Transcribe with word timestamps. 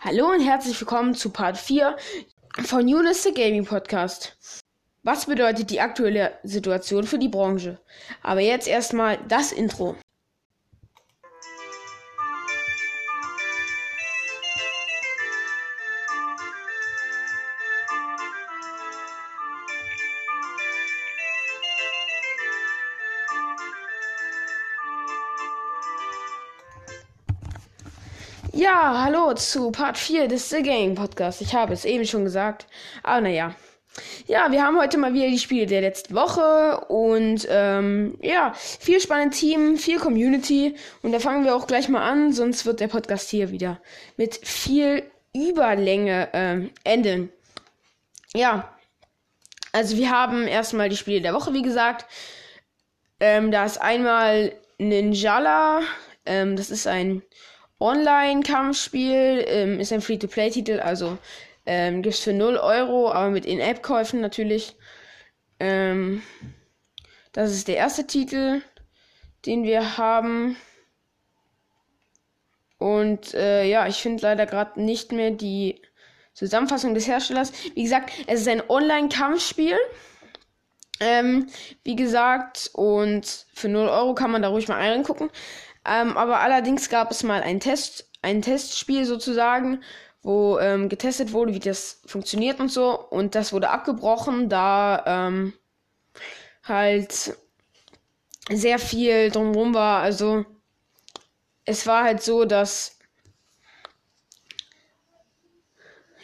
Hallo 0.00 0.30
und 0.30 0.40
herzlich 0.40 0.80
willkommen 0.80 1.14
zu 1.14 1.30
Part 1.30 1.58
4 1.58 1.96
von 2.64 2.86
Eunice 2.86 3.24
the 3.24 3.32
Gaming 3.32 3.64
Podcast. 3.64 4.36
Was 5.02 5.26
bedeutet 5.26 5.70
die 5.70 5.80
aktuelle 5.80 6.38
Situation 6.42 7.04
für 7.04 7.18
die 7.18 7.28
Branche? 7.28 7.80
Aber 8.22 8.40
jetzt 8.40 8.68
erstmal 8.68 9.18
das 9.28 9.52
Intro. 9.52 9.96
Zu 29.34 29.70
Part 29.70 29.98
4 29.98 30.28
des 30.28 30.50
The 30.50 30.62
Game 30.62 30.94
Podcast. 30.94 31.40
Ich 31.40 31.54
habe 31.54 31.72
es 31.72 31.84
eben 31.84 32.06
schon 32.06 32.24
gesagt. 32.24 32.66
Aber 33.02 33.20
naja. 33.20 33.54
Ja, 34.26 34.52
wir 34.52 34.62
haben 34.62 34.78
heute 34.78 34.98
mal 34.98 35.14
wieder 35.14 35.28
die 35.28 35.38
Spiele 35.38 35.66
der 35.66 35.80
letzten 35.80 36.14
Woche 36.14 36.84
und 36.88 37.46
ähm, 37.48 38.18
ja, 38.20 38.52
viel 38.54 39.00
spannendes 39.00 39.40
Team, 39.40 39.78
viel 39.78 39.98
Community 39.98 40.74
und 41.02 41.12
da 41.12 41.18
fangen 41.18 41.44
wir 41.44 41.56
auch 41.56 41.66
gleich 41.66 41.88
mal 41.88 42.02
an, 42.02 42.32
sonst 42.32 42.66
wird 42.66 42.80
der 42.80 42.88
Podcast 42.88 43.30
hier 43.30 43.50
wieder 43.50 43.80
mit 44.18 44.36
viel 44.46 45.02
Überlänge 45.34 46.28
ähm, 46.34 46.70
enden. 46.84 47.30
Ja, 48.34 48.76
also 49.72 49.96
wir 49.96 50.10
haben 50.10 50.46
erstmal 50.46 50.88
die 50.88 50.96
Spiele 50.96 51.20
der 51.20 51.34
Woche, 51.34 51.54
wie 51.54 51.62
gesagt. 51.62 52.06
Ähm, 53.18 53.50
da 53.50 53.64
ist 53.64 53.80
einmal 53.80 54.52
Ninjala, 54.78 55.80
ähm, 56.26 56.56
das 56.56 56.70
ist 56.70 56.86
ein 56.86 57.22
Online-Kampfspiel, 57.78 59.44
ähm, 59.46 59.80
ist 59.80 59.92
ein 59.92 60.00
Free-to-Play-Titel, 60.00 60.80
also 60.80 61.18
ähm, 61.66 62.02
gibt 62.02 62.14
es 62.14 62.20
für 62.20 62.32
0 62.32 62.56
Euro, 62.56 63.10
aber 63.12 63.30
mit 63.30 63.44
In-App-Käufen 63.44 64.20
natürlich. 64.20 64.76
Ähm, 65.58 66.22
das 67.32 67.52
ist 67.52 67.68
der 67.68 67.76
erste 67.76 68.06
Titel, 68.06 68.62
den 69.44 69.64
wir 69.64 69.98
haben. 69.98 70.56
Und 72.78 73.34
äh, 73.34 73.64
ja, 73.64 73.86
ich 73.86 73.96
finde 73.96 74.22
leider 74.22 74.46
gerade 74.46 74.80
nicht 74.80 75.12
mehr 75.12 75.30
die 75.30 75.82
Zusammenfassung 76.34 76.94
des 76.94 77.08
Herstellers. 77.08 77.52
Wie 77.74 77.82
gesagt, 77.82 78.12
es 78.26 78.40
ist 78.42 78.48
ein 78.48 78.62
Online-Kampfspiel. 78.68 79.76
Ähm, 81.00 81.46
wie 81.84 81.96
gesagt, 81.96 82.70
und 82.72 83.46
für 83.52 83.68
0 83.68 83.88
Euro 83.88 84.14
kann 84.14 84.30
man 84.30 84.42
da 84.42 84.48
ruhig 84.48 84.68
mal 84.68 84.76
reingucken. 84.78 85.30
Ähm, 85.86 86.16
aber 86.16 86.40
allerdings 86.40 86.88
gab 86.88 87.10
es 87.10 87.22
mal 87.22 87.42
ein 87.42 87.60
Test, 87.60 88.10
ein 88.22 88.42
Testspiel 88.42 89.04
sozusagen, 89.04 89.82
wo 90.22 90.58
ähm, 90.58 90.88
getestet 90.88 91.32
wurde, 91.32 91.54
wie 91.54 91.60
das 91.60 92.00
funktioniert 92.06 92.58
und 92.58 92.70
so. 92.70 92.98
Und 92.98 93.34
das 93.34 93.52
wurde 93.52 93.70
abgebrochen, 93.70 94.48
da 94.48 95.04
ähm, 95.06 95.52
halt 96.64 97.36
sehr 98.50 98.78
viel 98.78 99.30
drumherum 99.30 99.74
war. 99.74 100.02
Also 100.02 100.44
es 101.64 101.86
war 101.86 102.04
halt 102.04 102.22
so, 102.22 102.44
dass 102.44 102.98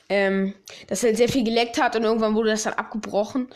ähm, 0.08 0.54
das 0.88 1.02
halt 1.04 1.16
sehr 1.16 1.28
viel 1.28 1.44
geleckt 1.44 1.80
hat 1.80 1.94
und 1.94 2.02
irgendwann 2.02 2.34
wurde 2.34 2.50
das 2.50 2.64
dann 2.64 2.74
abgebrochen 2.74 3.48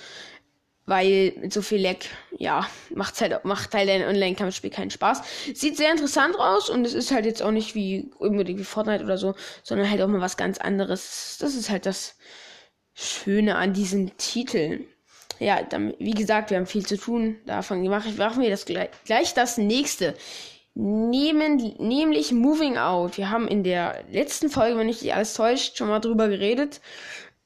weil 0.87 1.33
mit 1.41 1.53
so 1.53 1.63
viel 1.63 1.81
Leck, 1.81 2.09
ja, 2.39 2.67
macht's 2.95 3.21
halt, 3.21 3.45
macht 3.45 3.75
halt 3.75 3.89
ein 3.91 4.05
Online-Kampfspiel 4.05 4.71
keinen 4.71 4.91
Spaß. 4.91 5.23
Sieht 5.53 5.77
sehr 5.77 5.91
interessant 5.91 6.37
aus 6.39 6.71
und 6.71 6.87
es 6.87 6.95
ist 6.95 7.11
halt 7.11 7.27
jetzt 7.27 7.43
auch 7.43 7.51
nicht 7.51 7.75
wie 7.75 8.11
unbedingt 8.19 8.61
wie 8.61 8.65
Fortnite 8.65 9.05
oder 9.05 9.19
so, 9.19 9.35
sondern 9.65 9.91
halt 9.91 10.01
auch 10.01 10.09
mal 10.09 10.21
was 10.21 10.37
ganz 10.37 10.59
anderes. 10.59 11.39
Das 11.41 11.55
ist 11.55 11.71
halt 11.71 11.87
das 11.87 12.17
Schöne 12.95 13.57
an 13.57 13.75
diesen 13.75 14.17
Titeln. 14.17 14.87
Ja, 15.39 15.63
dann, 15.63 15.93
wie 15.99 16.13
gesagt, 16.13 16.51
wir 16.51 16.57
haben 16.57 16.67
viel 16.67 16.87
zu 16.87 16.97
tun. 16.97 17.37
Davon 17.45 17.87
machen 17.87 18.41
wir 18.41 18.51
das 18.51 18.65
gleich, 18.65 18.89
gleich 19.05 19.35
das 19.35 19.59
nächste. 19.59 20.15
Nehmen, 20.75 21.75
nämlich 21.79 22.33
Moving 22.33 22.77
Out. 22.79 23.17
Wir 23.17 23.31
haben 23.31 23.49
in 23.49 23.65
der 23.65 24.05
letzten 24.11 24.51
Folge, 24.51 24.79
wenn 24.79 24.89
ich 24.89 25.03
nicht 25.03 25.15
alles 25.15 25.35
täuscht, 25.35 25.77
schon 25.77 25.89
mal 25.89 26.01
drüber 26.01 26.29
geredet. 26.29 26.81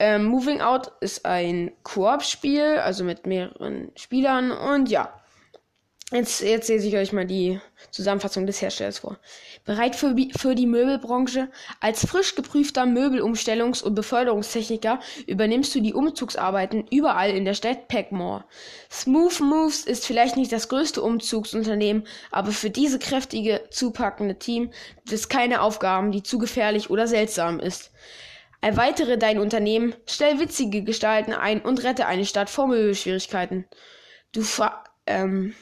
Ähm, 0.00 0.24
Moving 0.24 0.62
Out 0.62 0.92
ist 1.00 1.26
ein 1.26 1.72
Koop-Spiel, 1.82 2.78
also 2.78 3.04
mit 3.04 3.26
mehreren 3.26 3.92
Spielern. 3.96 4.50
Und 4.50 4.88
ja, 4.88 5.12
jetzt, 6.10 6.40
jetzt 6.40 6.70
lese 6.70 6.88
ich 6.88 6.96
euch 6.96 7.12
mal 7.12 7.26
die 7.26 7.60
Zusammenfassung 7.90 8.46
des 8.46 8.62
Herstellers 8.62 9.00
vor. 9.00 9.18
Bereit 9.66 9.94
für, 9.94 10.16
für 10.38 10.54
die 10.54 10.66
Möbelbranche? 10.66 11.50
Als 11.80 12.06
frisch 12.06 12.34
geprüfter 12.34 12.84
Möbelumstellungs- 12.84 13.82
und 13.82 13.94
Beförderungstechniker 13.94 15.00
übernimmst 15.26 15.74
du 15.74 15.82
die 15.82 15.92
Umzugsarbeiten 15.92 16.86
überall 16.90 17.32
in 17.32 17.44
der 17.44 17.52
Stadt 17.52 17.88
Packmore. 17.88 18.44
Smooth 18.90 19.40
Moves 19.40 19.84
ist 19.84 20.06
vielleicht 20.06 20.38
nicht 20.38 20.50
das 20.50 20.70
größte 20.70 21.02
Umzugsunternehmen, 21.02 22.06
aber 22.30 22.52
für 22.52 22.70
diese 22.70 22.98
kräftige, 22.98 23.64
zupackende 23.68 24.38
Team 24.38 24.70
gibt 24.96 25.12
es 25.12 25.28
keine 25.28 25.60
Aufgaben, 25.60 26.10
die 26.10 26.22
zu 26.22 26.38
gefährlich 26.38 26.88
oder 26.88 27.06
seltsam 27.06 27.60
ist. 27.60 27.90
Erweitere 28.60 29.16
dein 29.16 29.38
Unternehmen, 29.38 29.94
stell 30.06 30.38
witzige 30.38 30.82
Gestalten 30.82 31.32
ein 31.32 31.62
und 31.62 31.82
rette 31.82 32.06
eine 32.06 32.26
Stadt 32.26 32.50
vor 32.50 32.66
Möbelschwierigkeiten. 32.66 33.66
Du 34.32 34.42
fra 34.42 34.84
ähm, 35.06 35.54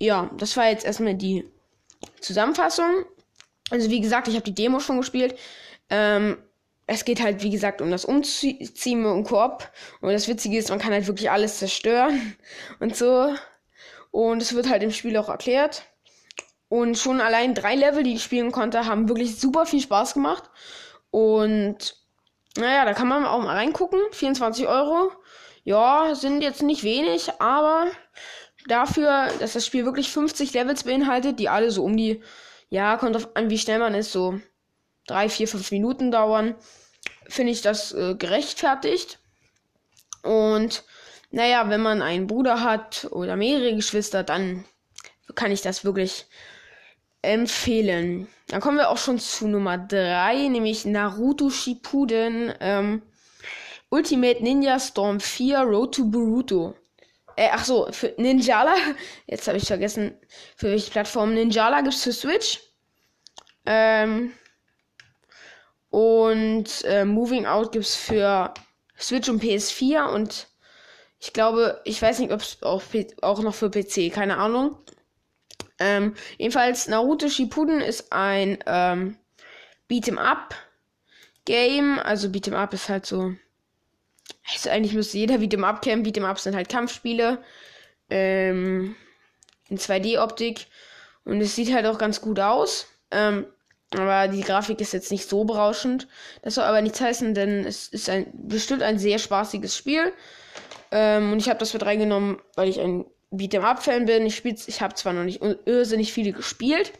ja, 0.00 0.30
das 0.36 0.56
war 0.56 0.68
jetzt 0.68 0.84
erstmal 0.84 1.14
die 1.14 1.44
Zusammenfassung. 2.20 3.04
Also 3.70 3.90
wie 3.90 4.00
gesagt, 4.00 4.28
ich 4.28 4.34
habe 4.34 4.44
die 4.44 4.54
Demo 4.54 4.80
schon 4.80 4.96
gespielt. 4.96 5.38
Ähm, 5.90 6.38
es 6.86 7.04
geht 7.04 7.22
halt, 7.22 7.42
wie 7.42 7.50
gesagt, 7.50 7.80
um 7.82 7.90
das 7.90 8.04
Umziehen 8.04 9.04
und 9.04 9.24
Koop. 9.24 9.70
Und 10.00 10.12
das 10.12 10.26
Witzige 10.26 10.58
ist, 10.58 10.70
man 10.70 10.80
kann 10.80 10.92
halt 10.92 11.06
wirklich 11.06 11.30
alles 11.30 11.58
zerstören 11.58 12.36
und 12.80 12.96
so. 12.96 13.34
Und 14.10 14.42
es 14.42 14.54
wird 14.54 14.68
halt 14.68 14.82
im 14.82 14.90
Spiel 14.90 15.16
auch 15.16 15.28
erklärt. 15.28 15.84
Und 16.68 16.98
schon 16.98 17.20
allein 17.20 17.54
drei 17.54 17.74
Level, 17.74 18.02
die 18.02 18.14
ich 18.14 18.22
spielen 18.24 18.52
konnte, 18.52 18.86
haben 18.86 19.08
wirklich 19.08 19.38
super 19.38 19.66
viel 19.66 19.80
Spaß 19.80 20.14
gemacht. 20.14 20.44
Und 21.10 21.96
naja, 22.56 22.84
da 22.84 22.94
kann 22.94 23.08
man 23.08 23.24
auch 23.24 23.42
mal 23.42 23.56
reingucken. 23.56 24.00
24 24.12 24.66
Euro. 24.66 25.12
Ja, 25.64 26.14
sind 26.14 26.42
jetzt 26.42 26.62
nicht 26.62 26.84
wenig, 26.84 27.30
aber 27.38 27.90
dafür, 28.66 29.28
dass 29.38 29.52
das 29.52 29.66
Spiel 29.66 29.84
wirklich 29.84 30.10
50 30.10 30.52
Levels 30.54 30.84
beinhaltet, 30.84 31.38
die 31.38 31.48
alle 31.48 31.70
so 31.70 31.84
um 31.84 31.96
die, 31.96 32.22
ja, 32.70 32.96
kommt 32.96 33.16
auf 33.16 33.36
an, 33.36 33.50
wie 33.50 33.58
schnell 33.58 33.78
man 33.78 33.94
ist, 33.94 34.12
so 34.12 34.40
3, 35.06 35.28
4, 35.28 35.48
5 35.48 35.70
Minuten 35.72 36.10
dauern, 36.10 36.54
finde 37.28 37.52
ich 37.52 37.62
das 37.62 37.92
äh, 37.92 38.14
gerechtfertigt. 38.14 39.18
Und 40.22 40.84
naja, 41.30 41.68
wenn 41.68 41.82
man 41.82 42.02
einen 42.02 42.26
Bruder 42.26 42.62
hat 42.62 43.06
oder 43.10 43.36
mehrere 43.36 43.74
Geschwister, 43.74 44.22
dann 44.22 44.64
kann 45.34 45.52
ich 45.52 45.62
das 45.62 45.84
wirklich 45.84 46.26
empfehlen. 47.22 48.26
Dann 48.48 48.60
kommen 48.60 48.78
wir 48.78 48.90
auch 48.90 48.98
schon 48.98 49.18
zu 49.18 49.48
Nummer 49.48 49.78
3, 49.78 50.48
nämlich 50.48 50.84
Naruto 50.84 51.50
Shippuden 51.50 52.52
ähm, 52.60 53.02
Ultimate 53.90 54.42
Ninja 54.42 54.78
Storm 54.78 55.20
4 55.20 55.60
Road 55.60 55.94
to 55.94 56.04
Boruto. 56.04 56.74
Äh, 57.36 57.48
ach 57.52 57.64
so, 57.64 57.88
für 57.90 58.14
Ninjala, 58.16 58.74
jetzt 59.26 59.48
habe 59.48 59.58
ich 59.58 59.66
vergessen, 59.66 60.14
für 60.56 60.70
welche 60.70 60.90
Plattform. 60.90 61.34
Ninjala 61.34 61.80
gibt's 61.80 62.04
für 62.04 62.12
Switch. 62.12 62.60
Ähm, 63.66 64.32
und 65.90 66.84
äh, 66.84 67.04
Moving 67.04 67.46
Out 67.46 67.72
gibt's 67.72 67.96
für 67.96 68.54
Switch 68.98 69.28
und 69.28 69.42
PS4 69.42 70.12
und 70.12 70.46
ich 71.18 71.32
glaube, 71.32 71.80
ich 71.84 72.00
weiß 72.00 72.18
nicht, 72.20 72.32
ob 72.32 72.40
es 72.40 72.58
auch 72.62 73.42
noch 73.42 73.54
für 73.54 73.70
PC, 73.70 74.12
keine 74.12 74.38
Ahnung. 74.38 74.78
Ähm, 75.80 76.14
jedenfalls, 76.38 76.86
Naruto 76.86 77.28
Shippuden 77.28 77.80
ist 77.80 78.12
ein 78.12 78.58
ähm, 78.66 79.16
Beat'em 79.90 80.18
Up 80.18 80.54
Game. 81.46 81.98
Also 81.98 82.28
Beat'em 82.28 82.54
Up 82.54 82.72
ist 82.74 82.88
halt 82.88 83.06
so. 83.06 83.34
Also 84.52 84.70
eigentlich 84.70 84.94
müsste 84.94 85.18
jeder 85.18 85.36
Beat'em 85.36 85.64
Up 85.64 85.82
kennen. 85.82 86.04
Beat'em 86.04 86.24
Up 86.24 86.38
sind 86.38 86.54
halt 86.54 86.68
Kampfspiele. 86.68 87.38
Ähm, 88.10 88.94
in 89.68 89.78
2D-Optik. 89.78 90.66
Und 91.24 91.40
es 91.40 91.56
sieht 91.56 91.72
halt 91.72 91.86
auch 91.86 91.98
ganz 91.98 92.20
gut 92.20 92.38
aus. 92.38 92.86
Ähm, 93.10 93.46
aber 93.92 94.28
die 94.28 94.42
Grafik 94.42 94.80
ist 94.80 94.92
jetzt 94.92 95.10
nicht 95.10 95.28
so 95.28 95.44
berauschend. 95.44 96.06
Das 96.42 96.54
soll 96.54 96.64
aber 96.64 96.82
nichts 96.82 97.00
heißen, 97.00 97.34
denn 97.34 97.64
es 97.64 97.88
ist 97.88 98.08
ein 98.08 98.26
bestimmt 98.32 98.82
ein 98.82 98.98
sehr 98.98 99.18
spaßiges 99.18 99.76
Spiel. 99.76 100.12
Ähm, 100.92 101.32
und 101.32 101.38
ich 101.38 101.48
habe 101.48 101.58
das 101.58 101.72
mit 101.72 101.84
reingenommen, 101.84 102.38
weil 102.54 102.68
ich 102.68 102.80
ein 102.80 103.04
Beat'em 103.30 103.62
Up 103.62 103.82
Fan 103.82 104.06
bin. 104.06 104.26
Ich 104.26 104.36
spiel's, 104.36 104.68
ich 104.68 104.80
habe 104.80 104.94
zwar 104.94 105.12
noch 105.12 105.24
nicht 105.24 105.40
irrsinnig 105.42 106.12
viele 106.12 106.32
gespielt, 106.32 106.92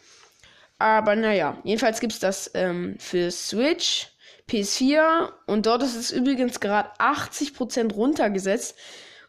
aber 0.79 1.17
naja, 1.17 1.59
jedenfalls 1.65 2.01
gibt's 2.01 2.21
das 2.21 2.51
ähm, 2.55 2.97
für 2.99 3.31
Switch, 3.31 4.09
PS4 4.49 5.31
und 5.47 5.67
dort 5.67 5.83
ist 5.83 5.97
es 5.97 6.11
übrigens 6.11 6.61
gerade 6.61 6.91
80% 6.99 7.93
runtergesetzt. 7.93 8.77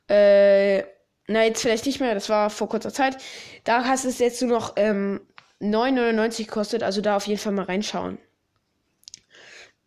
Äh, 0.07 0.83
na, 1.27 1.45
jetzt 1.45 1.61
vielleicht 1.61 1.85
nicht 1.85 1.99
mehr, 1.99 2.13
das 2.13 2.29
war 2.29 2.49
vor 2.49 2.67
kurzer 2.69 2.91
Zeit. 2.91 3.17
Da 3.63 3.85
hast 3.85 4.05
es 4.05 4.19
jetzt 4.19 4.41
nur 4.41 4.51
noch 4.51 4.73
ähm, 4.75 5.21
9,99 5.61 6.45
gekostet, 6.45 6.83
also 6.83 7.01
da 7.01 7.15
auf 7.15 7.27
jeden 7.27 7.39
Fall 7.39 7.53
mal 7.53 7.65
reinschauen. 7.65 8.17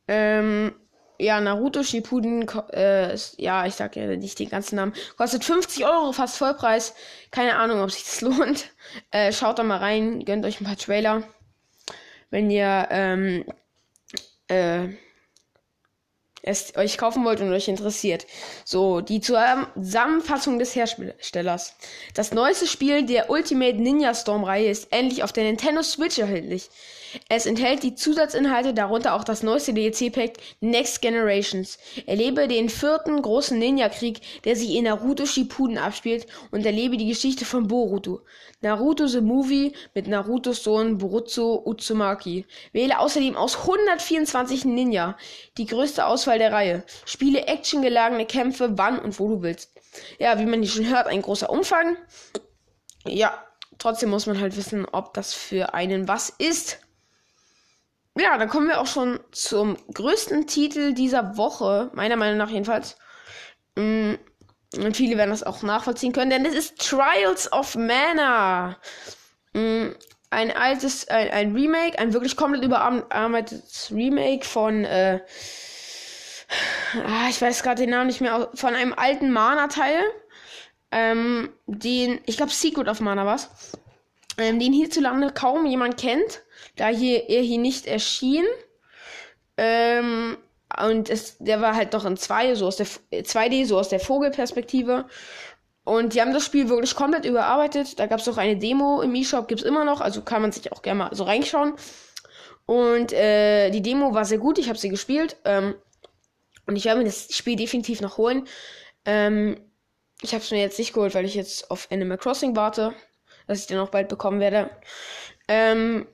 Ähm, 0.07 0.75
ja, 1.19 1.41
Naruto 1.41 1.83
Shippuden, 1.83 2.47
äh, 2.73 3.15
ist, 3.15 3.39
ja, 3.39 3.67
ich 3.67 3.75
sag 3.75 3.97
ja 3.97 4.07
nicht 4.17 4.39
den 4.39 4.49
ganzen 4.49 4.77
Namen, 4.77 4.95
kostet 5.17 5.45
50 5.45 5.85
Euro, 5.85 6.13
fast 6.13 6.39
Vollpreis. 6.39 6.95
Keine 7.31 7.57
Ahnung, 7.57 7.81
ob 7.83 7.91
sich 7.91 8.05
das 8.05 8.21
lohnt. 8.23 8.71
Äh, 9.11 9.33
schaut 9.33 9.59
da 9.59 9.63
mal 9.63 9.79
rein, 9.79 10.25
gönnt 10.25 10.45
euch 10.45 10.61
ein 10.61 10.65
paar 10.65 10.77
Trailer. 10.77 11.23
Wenn 12.31 12.51
ihr, 12.51 12.89
ähm, 12.91 13.45
äh, 14.49 14.89
es 16.47 16.77
euch 16.77 16.99
kaufen 16.99 17.25
wollt 17.25 17.41
und 17.41 17.53
euch 17.53 17.69
interessiert. 17.69 18.27
So, 18.65 19.01
die 19.01 19.21
Zusammenfassung 19.21 20.59
des 20.59 20.75
Herstellers. 20.77 21.75
Das 22.13 22.33
neueste 22.33 22.67
Spiel 22.67 23.07
der 23.07 23.31
Ultimate 23.31 23.77
Ninja 23.77 24.15
Storm 24.15 24.45
Reihe 24.45 24.69
ist 24.69 24.93
endlich 24.93 25.23
auf 25.23 25.33
der 25.33 25.45
Nintendo 25.45 25.83
Switch 25.83 26.19
erhältlich. 26.19 26.69
Es 27.29 27.47
enthält 27.47 27.83
die 27.83 27.95
Zusatzinhalte, 27.95 28.75
darunter 28.75 29.15
auch 29.15 29.25
das 29.25 29.43
neueste 29.43 29.73
DLC-Pack 29.73 30.39
Next 30.61 31.01
Generations. 31.03 31.79
Erlebe 32.07 32.49
den 32.49 32.69
vierten 32.69 33.21
großen 33.21 33.59
Ninja-Krieg, 33.59 34.21
der 34.45 34.57
sich 34.57 34.75
in 34.75 34.85
Naruto 34.85 35.27
Shippuden 35.27 35.79
abspielt 35.79 36.27
und 36.51 36.67
erlebe 36.67 36.97
die 36.97 37.09
Geschichte 37.09 37.45
von 37.45 37.69
Boruto. 37.69 38.21
Naruto 38.61 39.07
the 39.07 39.21
Movie 39.21 39.73
mit 39.95 40.07
Narutos 40.07 40.65
Sohn 40.65 40.99
Boruto 40.99 41.63
Uzumaki. 41.65 42.47
Wähle 42.73 42.99
außerdem 42.99 43.37
aus 43.37 43.59
124 43.59 44.65
Ninja 44.65 45.17
die 45.59 45.67
größte 45.67 46.07
Auswahl 46.07 46.39
der 46.39 46.53
Reihe. 46.53 46.85
Spiele 47.05 47.47
actiongelagene 47.47 48.27
Kämpfe 48.27 48.77
wann 48.79 48.99
und 48.99 49.19
wo 49.21 49.29
du 49.29 49.43
willst. 49.43 49.71
Ja, 50.19 50.39
wie 50.39 50.47
man 50.47 50.63
hier 50.63 50.71
schon 50.71 50.89
hört, 50.89 51.07
ein 51.07 51.23
großer 51.23 51.51
Umfang. 51.51 51.97
Ja, 53.07 53.45
trotzdem 53.79 54.11
muss 54.11 54.27
man 54.27 54.41
halt 54.41 54.57
wissen, 54.57 54.87
ob 54.91 55.15
das 55.15 55.35
für 55.35 55.75
einen 55.75 56.09
was 56.09 56.31
ist 56.31 56.79
ja, 58.17 58.39
dann 58.39 58.49
kommen 58.49 58.69
wir 58.69 58.81
auch 58.81 58.87
schon 58.87 59.21
zum 59.33 59.77
größten 59.93 60.47
Titel 60.47 60.93
dieser 60.95 61.37
Woche, 61.37 61.91
meiner 61.95 62.17
Meinung 62.17 62.39
nach 62.39 62.51
jedenfalls. 62.51 62.97
Mm, 63.77 64.15
und 64.77 64.97
viele 64.97 65.17
werden 65.17 65.31
das 65.31 65.43
auch 65.43 65.63
nachvollziehen 65.63 66.13
können, 66.13 66.31
denn 66.31 66.47
es 66.47 66.55
ist 66.55 66.79
Trials 66.79 67.53
of 67.53 67.75
Mana. 67.75 68.79
Mm, 69.53 69.91
ein 70.31 70.51
altes, 70.57 71.09
ein, 71.09 71.31
ein, 71.31 71.55
Remake, 71.55 71.99
ein 71.99 72.13
wirklich 72.13 72.37
komplett 72.37 72.65
überarbeitetes 72.65 73.91
Remake 73.93 74.45
von, 74.45 74.85
äh, 74.85 75.21
ah, 77.05 77.29
ich 77.29 77.41
weiß 77.41 77.63
gerade 77.63 77.83
den 77.83 77.91
Namen 77.91 78.09
nicht 78.09 78.21
mehr, 78.21 78.51
von 78.55 78.75
einem 78.75 78.95
alten 78.95 79.33
Mana-Teil. 79.33 80.01
Ähm, 80.93 81.53
den, 81.67 82.21
ich 82.27 82.37
glaube 82.37 82.53
Secret 82.53 82.89
of 82.89 83.01
Mana 83.01 83.27
was. 83.27 83.51
Ähm, 84.39 84.61
den 84.61 84.73
hierzulande 84.73 85.33
kaum 85.33 85.67
jemand 85.67 85.97
kennt 85.97 86.43
da 86.77 86.89
hier 86.89 87.29
er 87.29 87.43
hier 87.43 87.59
nicht 87.59 87.87
erschien. 87.87 88.45
Ähm, 89.57 90.37
und 90.83 91.09
es, 91.09 91.39
der 91.39 91.61
war 91.61 91.77
halt 91.77 91.95
doch 91.95 92.05
in 92.05 92.17
2, 92.17 92.55
so 92.57 92.67
aus 92.67 92.77
der 92.77 92.87
2D, 92.87 93.67
so 93.67 93.79
aus 93.79 93.89
der 93.89 94.01
Vogelperspektive. 94.01 95.07
Und 95.85 96.15
die 96.15 96.21
haben 96.21 96.33
das 96.33 96.47
Spiel 96.47 96.69
wirklich 96.69 96.95
komplett 96.95 97.25
überarbeitet. 97.25 97.99
Da 97.99 98.07
gab 98.07 98.21
es 98.21 98.29
auch 98.29 98.39
eine 98.39 98.57
Demo 98.57 99.03
im 99.03 99.15
eShop, 99.15 99.49
gibt 99.49 99.61
es 99.61 99.67
immer 99.67 99.85
noch, 99.85 100.01
also 100.01 100.23
kann 100.23 100.43
man 100.43 100.51
sich 100.51 100.73
auch 100.73 100.83
gerne 100.83 100.99
mal 100.99 101.15
so 101.15 101.25
reinschauen. 101.25 101.75
Und 102.67 103.13
äh, 103.13 103.71
die 103.71 103.83
Demo 103.83 104.15
war 104.15 104.25
sehr 104.25 104.39
gut, 104.39 104.59
ich 104.59 104.69
habe 104.69 104.79
sie 104.79 104.89
gespielt. 104.89 105.37
Ähm, 105.45 105.75
und 106.67 106.77
ich 106.77 106.87
werde 106.87 107.01
mir 107.01 107.05
das 107.05 107.29
Spiel 107.35 107.57
definitiv 107.57 108.01
noch 108.01 108.17
holen. 108.17 108.49
Ähm, 109.05 109.61
ich 110.23 110.33
habe 110.33 110.43
es 110.43 110.51
mir 110.51 110.61
jetzt 110.61 110.79
nicht 110.79 110.95
geholt, 110.95 111.15
weil 111.15 111.27
ich 111.27 111.35
jetzt 111.35 111.71
auf 111.71 111.89
Animal 111.91 112.17
Crossing 112.17 112.57
warte, 112.57 112.95
dass 113.47 113.61
ich 113.61 113.67
den 113.67 113.79
auch 113.79 113.91
bald 113.91 114.09
bekommen 114.09 114.41
werde. 114.41 114.71
Ähm, 115.49 116.07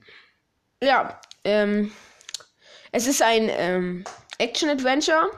ja, 0.82 1.21
ähm, 1.44 1.93
es 2.93 3.06
ist 3.06 3.23
ein 3.23 3.49
ähm, 3.50 4.05
Action-Adventure 4.38 5.31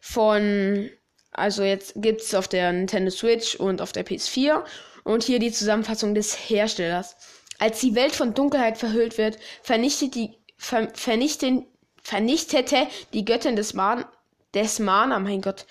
von, 0.00 0.90
also 1.32 1.62
jetzt 1.62 1.94
gibt 1.96 2.20
es 2.20 2.34
auf 2.34 2.48
der 2.48 2.72
Nintendo 2.72 3.10
Switch 3.10 3.56
und 3.56 3.80
auf 3.80 3.92
der 3.92 4.06
PS4 4.06 4.64
und 5.04 5.24
hier 5.24 5.38
die 5.38 5.52
Zusammenfassung 5.52 6.14
des 6.14 6.34
Herstellers. 6.34 7.16
Als 7.58 7.80
die 7.80 7.94
Welt 7.94 8.14
von 8.14 8.34
Dunkelheit 8.34 8.78
verhüllt 8.78 9.18
wird, 9.18 9.38
vernichtet 9.62 10.14
die, 10.14 10.38
ver, 10.56 10.88
vernichten, 10.94 11.66
vernichtete 12.02 12.86
die 13.12 13.24
Göttin 13.24 13.56
des 13.56 13.74
Man, 13.74 14.04
des 14.54 14.78
Mana, 14.78 15.18
mein 15.18 15.42
Gott, 15.42 15.66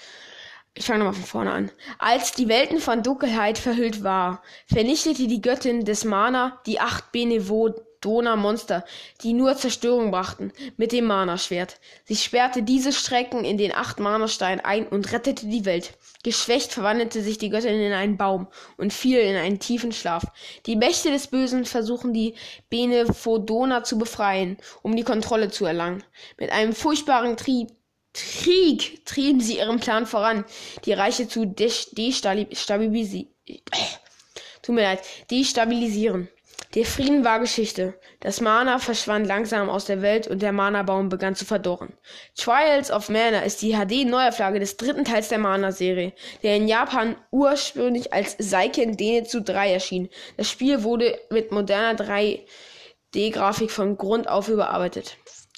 ich 0.76 0.86
fange 0.86 1.00
nochmal 1.00 1.16
von 1.16 1.26
vorne 1.26 1.52
an. 1.52 1.72
Als 1.98 2.32
die 2.34 2.48
Welten 2.48 2.80
von 2.80 3.04
Dunkelheit 3.04 3.58
verhüllt 3.58 4.04
war, 4.04 4.44
vernichtete 4.68 5.28
die 5.28 5.42
Göttin 5.42 5.84
des 5.84 6.06
Mana 6.06 6.62
die 6.66 6.80
acht 6.80 7.12
Benevo 7.12 7.74
Donnermonster, 8.01 8.86
die 9.22 9.34
nur 9.34 9.56
Zerstörung 9.56 10.12
brachten, 10.12 10.51
mit 10.78 10.92
dem 10.92 11.06
Mana-Schwert. 11.06 11.80
Sie 12.06 12.16
sperrte 12.16 12.63
diese 12.63 12.94
Strecken 12.94 13.44
in 13.44 13.57
den 13.57 13.74
acht 13.74 14.00
Mana-Stein 14.00 14.60
ein 14.60 14.88
und 14.88 15.12
rettete 15.12 15.48
die 15.48 15.66
Welt. 15.66 15.98
Geschwächt 16.24 16.74
verwandelte 16.74 17.22
sich 17.22 17.38
die 17.38 17.50
Göttin 17.50 17.80
in 17.80 17.94
einen 17.94 18.18
Baum 18.18 18.48
und 18.78 18.94
fiel 18.94 19.19
in 19.19 19.36
einen 19.36 19.60
tiefen 19.60 19.92
Schlaf. 19.92 20.25
Die 20.66 20.75
Mächte 20.75 21.12
des 21.12 21.28
Bösen 21.28 21.66
versuchen 21.66 22.13
die 22.13 22.36
Benefodona 22.69 23.84
zu 23.84 23.98
befreien, 23.98 24.57
um 24.81 24.96
die 24.96 25.04
Kontrolle 25.04 25.50
zu 25.50 25.66
erlangen. 25.66 26.04
Mit 26.38 26.51
einem 26.51 26.74
furchtbaren 26.74 27.38
Trieb 27.38 27.69
Krieg 28.13 29.06
trieben 29.06 29.40
sie 29.40 29.57
ihren 29.57 29.80
Plan 29.80 30.06
voran, 30.07 30.46
die 30.86 30.94
Reiche 30.94 31.28
zu 31.28 31.46
destabilisieren. 31.46 33.28
Tut 34.62 34.75
mir 34.75 34.81
leid, 34.81 35.01
destabilisieren. 35.30 36.28
Der 36.76 36.86
Frieden 36.86 37.26
war 37.26 37.40
Geschichte. 37.40 38.00
Das 38.20 38.42
Mana 38.42 38.78
verschwand 38.78 39.26
langsam 39.26 39.70
aus 39.70 39.86
der 39.86 40.04
Welt 40.04 40.28
und 40.28 40.44
der 40.44 40.52
Mana-Baum 40.52 41.10
begann 41.10 41.34
zu 41.34 41.44
verdorren. 41.44 41.94
Trials 42.36 42.92
of 42.92 43.10
Mana 43.10 43.40
ist 43.40 43.64
die 43.64 43.74
HD-Neuauflage 43.74 44.60
des 44.60 44.78
dritten 44.78 45.04
Teils 45.04 45.30
der 45.30 45.40
Mana-Serie, 45.40 46.14
der 46.44 46.58
in 46.58 46.68
Japan 46.68 47.16
ursprünglich 47.32 48.14
als 48.14 48.36
Seiken 48.38 48.98
Denetsu 48.98 49.40
3 49.40 49.74
erschien. 49.74 50.10
Das 50.38 50.48
Spiel 50.48 50.84
wurde 50.84 51.20
mit 51.32 51.52
moderner 51.52 52.00
3D-Grafik 52.00 53.72
von 53.72 53.98
Grund 53.98 54.28
auf 54.28 54.48
überarbeitet. 54.48 55.18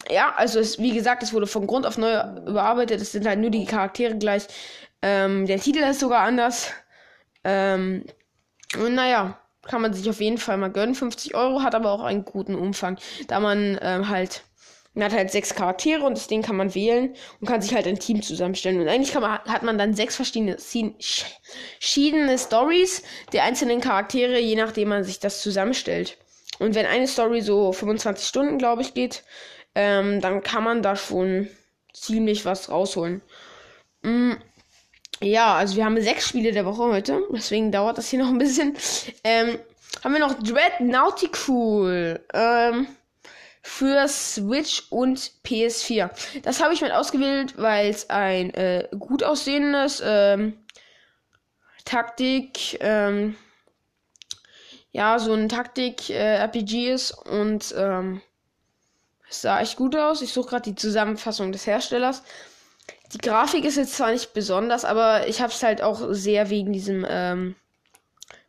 Ja, 0.09 0.33
also 0.37 0.59
es, 0.59 0.79
wie 0.79 0.93
gesagt, 0.93 1.23
es 1.23 1.33
wurde 1.33 1.45
von 1.45 1.67
Grund 1.67 1.85
auf 1.85 1.97
neu 1.97 2.13
überarbeitet. 2.47 3.01
Es 3.01 3.11
sind 3.11 3.27
halt 3.27 3.39
nur 3.39 3.49
die 3.49 3.65
Charaktere 3.65 4.17
gleich. 4.17 4.43
Ähm, 5.01 5.45
der 5.45 5.59
Titel 5.59 5.79
ist 5.79 5.99
sogar 5.99 6.21
anders. 6.21 6.71
Ähm, 7.43 8.05
und 8.79 8.95
naja, 8.95 9.40
kann 9.63 9.81
man 9.81 9.93
sich 9.93 10.09
auf 10.09 10.21
jeden 10.21 10.37
Fall 10.37 10.57
mal 10.57 10.71
gönnen. 10.71 10.95
50 10.95 11.35
Euro 11.35 11.61
hat 11.61 11.75
aber 11.75 11.91
auch 11.91 12.03
einen 12.03 12.25
guten 12.25 12.55
Umfang, 12.55 12.97
da 13.27 13.39
man 13.39 13.79
ähm, 13.81 14.09
halt 14.09 14.43
man 14.93 15.05
hat 15.05 15.13
halt 15.13 15.31
sechs 15.31 15.55
Charaktere 15.55 16.03
und 16.03 16.17
das 16.17 16.27
Ding 16.27 16.41
kann 16.41 16.57
man 16.57 16.75
wählen 16.75 17.15
und 17.39 17.47
kann 17.47 17.61
sich 17.61 17.73
halt 17.73 17.87
ein 17.87 17.99
Team 17.99 18.21
zusammenstellen. 18.21 18.81
Und 18.81 18.89
eigentlich 18.89 19.13
man, 19.13 19.39
hat 19.39 19.63
man 19.63 19.77
dann 19.77 19.93
sechs 19.93 20.17
verschiedene, 20.17 20.57
verschiedene 21.79 22.37
Stories 22.37 23.03
der 23.31 23.43
einzelnen 23.43 23.79
Charaktere, 23.79 24.37
je 24.39 24.55
nachdem 24.55 24.89
man 24.89 25.03
sich 25.05 25.19
das 25.19 25.41
zusammenstellt. 25.41 26.17
Und 26.59 26.75
wenn 26.75 26.85
eine 26.85 27.07
Story 27.07 27.41
so 27.41 27.71
25 27.71 28.27
Stunden, 28.27 28.57
glaube 28.57 28.81
ich, 28.81 28.93
geht, 28.93 29.23
ähm, 29.75 30.19
dann 30.19 30.43
kann 30.43 30.63
man 30.63 30.83
da 30.83 30.97
schon 30.97 31.47
ziemlich 31.93 32.43
was 32.43 32.69
rausholen. 32.69 33.21
Mm, 34.01 34.33
ja, 35.21 35.55
also 35.55 35.75
wir 35.75 35.85
haben 35.85 36.01
sechs 36.01 36.27
Spiele 36.27 36.51
der 36.51 36.65
Woche 36.65 36.83
heute. 36.83 37.21
Deswegen 37.31 37.71
dauert 37.71 37.97
das 37.97 38.09
hier 38.09 38.19
noch 38.19 38.29
ein 38.29 38.37
bisschen. 38.37 38.75
Ähm, 39.23 39.59
haben 40.03 40.13
wir 40.13 40.19
noch 40.19 40.41
Dread 40.41 40.79
Nauticool. 40.79 42.19
Ähm, 42.33 42.87
für 43.61 44.07
Switch 44.07 44.83
und 44.89 45.19
PS4. 45.45 46.09
Das 46.41 46.61
habe 46.61 46.73
ich 46.73 46.81
mit 46.81 46.91
ausgewählt, 46.91 47.57
weil 47.57 47.89
es 47.89 48.09
ein 48.09 48.53
äh, 48.53 48.87
gut 48.97 49.23
aussehendes 49.23 50.01
ähm, 50.03 50.57
Taktik, 51.85 52.77
ähm, 52.81 53.35
ja, 54.91 55.19
so 55.19 55.33
ein 55.33 55.47
Taktik-RPG 55.47 56.89
äh, 56.89 56.93
ist 56.93 57.11
und 57.11 57.73
ähm, 57.77 58.21
es 59.29 59.41
sah 59.41 59.61
echt 59.61 59.77
gut 59.77 59.95
aus. 59.95 60.21
Ich 60.21 60.33
suche 60.33 60.49
gerade 60.49 60.69
die 60.69 60.75
Zusammenfassung 60.75 61.51
des 61.51 61.65
Herstellers. 61.65 62.23
Die 63.13 63.17
Grafik 63.17 63.65
ist 63.65 63.75
jetzt 63.75 63.95
zwar 63.95 64.11
nicht 64.11 64.33
besonders, 64.33 64.85
aber 64.85 65.27
ich 65.27 65.41
habe 65.41 65.51
es 65.51 65.61
halt 65.63 65.81
auch 65.81 66.01
sehr 66.11 66.49
wegen 66.49 66.71
diesem, 66.71 67.05
ähm, 67.07 67.55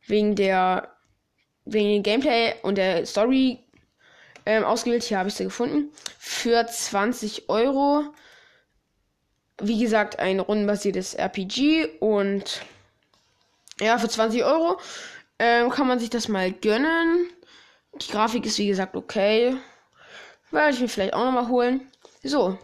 wegen 0.06 0.36
der, 0.36 0.92
wegen 1.64 1.88
dem 1.88 2.02
Gameplay 2.02 2.54
und 2.62 2.78
der 2.78 3.04
Story 3.06 3.58
ähm, 4.46 4.64
ausgewählt. 4.64 5.02
Hier 5.02 5.18
habe 5.18 5.28
ich 5.28 5.34
sie 5.34 5.44
gefunden. 5.44 5.90
Für 6.18 6.66
20 6.66 7.48
Euro. 7.48 8.04
Wie 9.60 9.80
gesagt, 9.80 10.18
ein 10.18 10.40
rundenbasiertes 10.40 11.14
RPG 11.14 11.98
und 12.00 12.62
ja, 13.80 13.98
für 13.98 14.08
20 14.08 14.44
Euro 14.44 14.78
ähm, 15.38 15.70
kann 15.70 15.86
man 15.86 15.98
sich 15.98 16.10
das 16.10 16.28
mal 16.28 16.52
gönnen. 16.52 17.28
Die 18.00 18.10
Grafik 18.10 18.46
ist 18.46 18.58
wie 18.58 18.68
gesagt 18.68 18.96
okay. 18.96 19.56
Werde 20.50 20.74
ich 20.74 20.80
mir 20.80 20.88
vielleicht 20.88 21.14
auch 21.14 21.24
nochmal 21.24 21.48
holen. 21.48 21.90
So, 22.22 22.58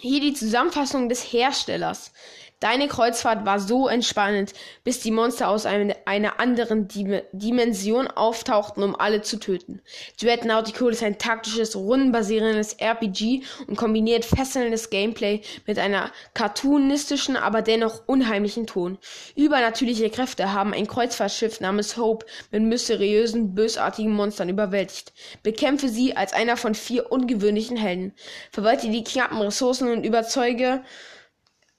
Hier 0.00 0.20
die 0.20 0.32
Zusammenfassung 0.32 1.08
des 1.10 1.32
Herstellers. 1.32 2.12
Deine 2.60 2.88
Kreuzfahrt 2.88 3.46
war 3.46 3.58
so 3.58 3.88
entspannend, 3.88 4.52
bis 4.84 5.00
die 5.00 5.10
Monster 5.10 5.48
aus 5.48 5.64
einem, 5.64 5.94
einer 6.04 6.38
anderen 6.40 6.88
Dim 6.88 7.22
Dimension 7.32 8.06
auftauchten, 8.06 8.82
um 8.82 8.94
alle 8.94 9.22
zu 9.22 9.38
töten. 9.38 9.80
Dread 10.20 10.44
Nautical 10.44 10.90
ist 10.90 11.02
ein 11.02 11.16
taktisches, 11.16 11.74
rundenbasierendes 11.74 12.74
RPG 12.74 13.44
und 13.66 13.76
kombiniert 13.76 14.26
fesselndes 14.26 14.90
Gameplay 14.90 15.40
mit 15.66 15.78
einer 15.78 16.12
cartoonistischen, 16.34 17.38
aber 17.38 17.62
dennoch 17.62 18.02
unheimlichen 18.06 18.66
Ton. 18.66 18.98
Übernatürliche 19.36 20.10
Kräfte 20.10 20.52
haben 20.52 20.74
ein 20.74 20.86
Kreuzfahrtschiff 20.86 21.60
namens 21.60 21.96
Hope 21.96 22.26
mit 22.50 22.62
mysteriösen, 22.62 23.54
bösartigen 23.54 24.12
Monstern 24.12 24.50
überwältigt. 24.50 25.14
Bekämpfe 25.42 25.88
sie 25.88 26.14
als 26.14 26.34
einer 26.34 26.58
von 26.58 26.74
vier 26.74 27.10
ungewöhnlichen 27.10 27.78
Helden. 27.78 28.12
Verwalte 28.52 28.90
die 28.90 29.02
knappen 29.02 29.40
Ressourcen 29.40 29.90
und 29.90 30.04
überzeuge 30.04 30.82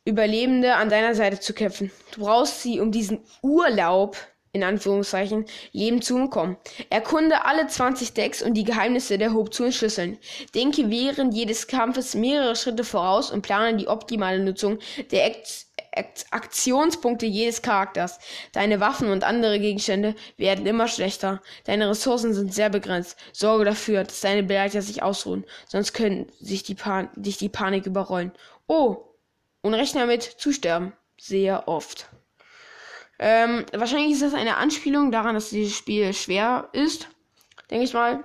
Überlebende 0.06 0.76
an 0.76 0.90
deiner 0.90 1.14
Seite 1.14 1.40
zu 1.40 1.54
kämpfen. 1.54 1.92
Du 2.14 2.22
brauchst 2.22 2.62
sie, 2.62 2.80
um 2.80 2.92
diesen 2.92 3.20
Urlaub 3.42 4.18
in 4.54 4.64
Anführungszeichen 4.64 5.46
Leben 5.72 6.02
zu 6.02 6.18
entkommen. 6.18 6.58
Erkunde 6.90 7.46
alle 7.46 7.68
20 7.68 8.14
Decks 8.14 8.42
und 8.42 8.56
die 8.56 8.64
Geheimnisse 8.64 9.18
der 9.18 9.34
Hope 9.34 9.50
zu 9.50 9.64
entschlüsseln. 9.64 10.18
Denke 10.56 10.90
während 10.90 11.34
jedes 11.34 11.68
Kampfes 11.68 12.16
mehrere 12.16 12.56
Schritte 12.56 12.84
voraus 12.84 13.32
und 13.32 13.44
plane 13.44 13.78
die 13.78 13.88
optimale 13.88 14.40
Nutzung 14.40 14.80
der 15.12 15.26
Act 15.28 15.68
Aktionspunkte 16.32 17.26
jedes 17.26 17.62
Charakters. 17.62 18.18
Deine 18.54 18.80
Waffen 18.80 19.10
und 19.10 19.26
andere 19.26 19.60
Gegenstände 19.60 20.16
werden 20.38 20.66
immer 20.66 20.88
schlechter. 20.88 21.42
Deine 21.66 21.90
Ressourcen 21.90 22.34
sind 22.34 22.54
sehr 22.54 22.70
begrenzt. 22.70 23.18
Sorge 23.34 23.66
dafür, 23.66 24.06
dass 24.06 24.22
deine 24.22 24.44
Begleiter 24.44 24.82
sich 24.82 25.04
ausruhen, 25.04 25.44
sonst 25.68 25.92
können 25.92 26.32
sich 26.40 26.64
die 26.64 26.78
dich 27.18 27.38
die 27.38 27.50
Panik 27.50 27.86
überrollen. 27.86 28.32
Oh, 28.68 29.11
und 29.62 29.74
rechne 29.74 30.02
damit 30.02 30.24
zu 30.24 30.52
sterben. 30.52 30.94
Sehr 31.20 31.68
oft. 31.68 32.08
Ähm, 33.20 33.66
wahrscheinlich 33.74 34.14
ist 34.14 34.24
das 34.24 34.34
eine 34.34 34.58
Anspielung 34.58 35.12
daran, 35.12 35.36
dass 35.36 35.52
dieses 35.52 35.76
Spiel 35.76 36.14
schwer 36.14 36.70
ist. 36.74 37.08
Denke 37.70 37.86
ich 37.86 37.94
mal. 37.94 38.24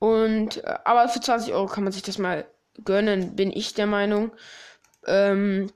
Und, 0.00 0.64
äh, 0.64 0.78
aber 0.84 1.08
für 1.08 1.20
20 1.20 1.52
Euro 1.52 1.66
kann 1.66 1.84
man 1.84 1.92
sich 1.92 2.02
das 2.02 2.18
mal 2.18 2.44
gönnen, 2.84 3.36
bin 3.36 3.52
ich 3.52 3.74
der 3.74 3.86
Meinung. 3.86 4.32
Ähm, 5.06 5.70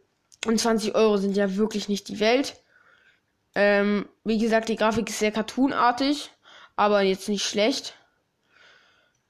und 0.46 0.60
20 0.60 0.94
Euro 0.94 1.16
sind 1.16 1.36
ja 1.36 1.56
wirklich 1.56 1.88
nicht 1.88 2.08
die 2.08 2.18
Welt. 2.18 2.56
Ähm, 3.54 4.08
wie 4.24 4.38
gesagt, 4.38 4.68
die 4.68 4.76
Grafik 4.76 5.08
ist 5.08 5.20
sehr 5.20 5.32
cartoonartig, 5.32 6.30
aber 6.74 7.02
jetzt 7.02 7.28
nicht 7.28 7.44
schlecht. 7.44 7.94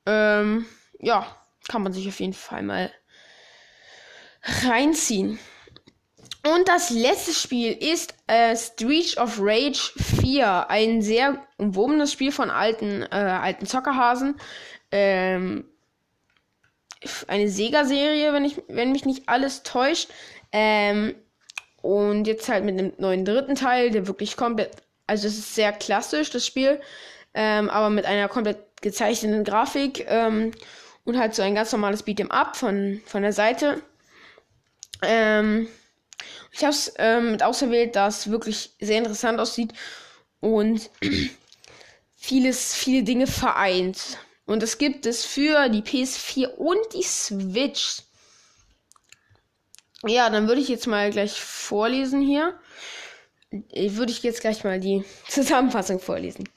Ähm, 0.07 0.66
ja, 0.99 1.26
kann 1.69 1.83
man 1.83 1.93
sich 1.93 2.09
auf 2.09 2.21
jeden 2.21 2.33
Fall 2.33 2.62
mal 2.62 2.90
reinziehen. 4.65 5.38
Und 6.47 6.69
das 6.69 6.91
letzte 6.91 7.33
Spiel 7.33 7.73
ist 7.73 8.15
äh, 8.29 8.55
Street 8.57 9.19
of 9.19 9.38
Rage 9.41 9.93
4. 10.21 10.71
Ein 10.71 11.03
sehr 11.03 11.45
umwobenes 11.57 12.12
Spiel 12.12 12.31
von 12.31 12.50
alten, 12.50 13.03
äh, 13.03 13.17
alten 13.17 13.67
Zockerhasen. 13.67 14.37
Ähm, 14.93 15.65
eine 17.26 17.49
Sega-Serie, 17.49 18.33
wenn, 18.33 18.53
wenn 18.69 18.93
mich 18.93 19.05
nicht 19.05 19.29
alles 19.29 19.65
täuscht. 19.65 20.09
Ähm, 20.53 21.17
und 21.83 22.26
jetzt 22.26 22.49
halt 22.49 22.65
mit 22.65 22.79
einem 22.79 22.93
neuen 22.99 23.25
dritten 23.25 23.57
Teil, 23.57 23.91
der 23.91 24.07
wirklich 24.07 24.37
komplett. 24.37 24.71
Also, 25.09 25.26
es 25.26 25.38
ist 25.38 25.55
sehr 25.55 25.73
klassisch, 25.73 26.31
das 26.31 26.47
Spiel. 26.47 26.81
Ähm, 27.35 27.71
aber 27.71 27.91
mit 27.91 28.07
einer 28.07 28.29
komplett 28.29 28.59
gezeichneten 28.83 29.43
Grafik. 29.43 30.07
Ähm, 30.09 30.53
und 31.05 31.19
halt 31.19 31.35
so 31.35 31.43
ein 31.43 31.55
ganz 31.55 31.73
normales 31.73 32.07
Beat'em 32.07 32.31
Up 32.31 32.57
von, 32.57 33.00
von 33.05 33.23
der 33.23 33.33
Seite. 33.33 33.83
Ähm, 35.03 35.69
ich 36.53 36.62
habe 36.62 36.73
es 36.73 36.93
ähm, 36.99 37.33
mit 37.33 37.43
ausgewählt, 37.43 37.97
das 37.97 38.31
wirklich 38.31 38.71
sehr 38.81 38.99
interessant 38.99 39.38
aussieht 39.38 39.73
und 40.41 40.91
vieles, 42.17 42.75
viele 42.75 43.03
Dinge 43.03 43.26
vereint. 43.26 44.19
Und 44.47 44.62
das 44.62 44.79
gibt 44.79 45.07
es 45.07 45.25
für 45.25 45.69
die 45.69 45.83
PS4 45.83 46.49
und 46.55 46.79
die 46.95 47.03
Switch. 47.03 47.99
Ja, 50.05 50.31
dann 50.31 50.47
würde 50.47 50.61
ich 50.61 50.69
jetzt 50.69 50.87
mal 50.87 51.11
gleich 51.11 51.41
vorlesen 51.41 52.21
hier. 52.21 52.59
Würde 53.50 54.12
ich 54.12 54.23
jetzt 54.23 54.41
gleich 54.41 54.65
mal 54.65 54.79
die 54.79 55.05
Zusammenfassung 55.29 55.99
vorlesen. 56.00 56.49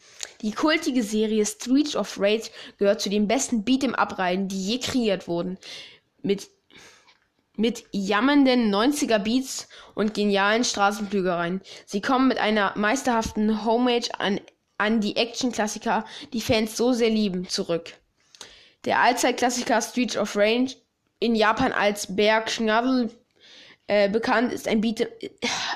Die 0.42 0.52
kultige 0.52 1.04
Serie 1.04 1.46
Streets 1.46 1.96
of 1.96 2.18
Rage 2.20 2.50
gehört 2.78 3.02
zu 3.02 3.10
den 3.10 3.28
besten 3.28 3.66
Beat'em-Up-Reihen, 3.66 4.48
die 4.48 4.62
je 4.62 4.80
kreiert 4.80 5.28
wurden. 5.28 5.58
Mit 6.22 6.48
mit 7.60 7.84
jammernden 7.92 8.74
90er 8.74 9.20
Beats 9.20 9.68
und 9.94 10.14
genialen 10.14 10.64
Straßenflügereien. 10.64 11.62
Sie 11.86 12.00
kommen 12.00 12.30
mit 12.30 12.38
einer 12.38 12.72
meisterhaften 12.78 13.66
Homage 13.66 14.08
an, 14.18 14.40
an 14.78 15.02
die 15.02 15.18
Action-Klassiker, 15.18 16.06
die 16.32 16.40
Fans 16.40 16.78
so 16.78 16.94
sehr 16.94 17.10
lieben, 17.10 17.50
zurück. 17.50 17.96
Der 18.86 19.02
Allzeitklassiker 19.02 19.82
Street 19.82 20.16
of 20.16 20.38
Range, 20.38 20.72
in 21.20 21.36
Japan 21.36 21.74
als 21.74 22.16
Berg 22.16 22.50
Schnabel 22.50 23.12
äh, 23.90 24.08
bekannt, 24.08 24.54
ist 24.54 24.68
ein 24.68 24.82
Beat, 24.82 25.02
äh, 25.02 25.30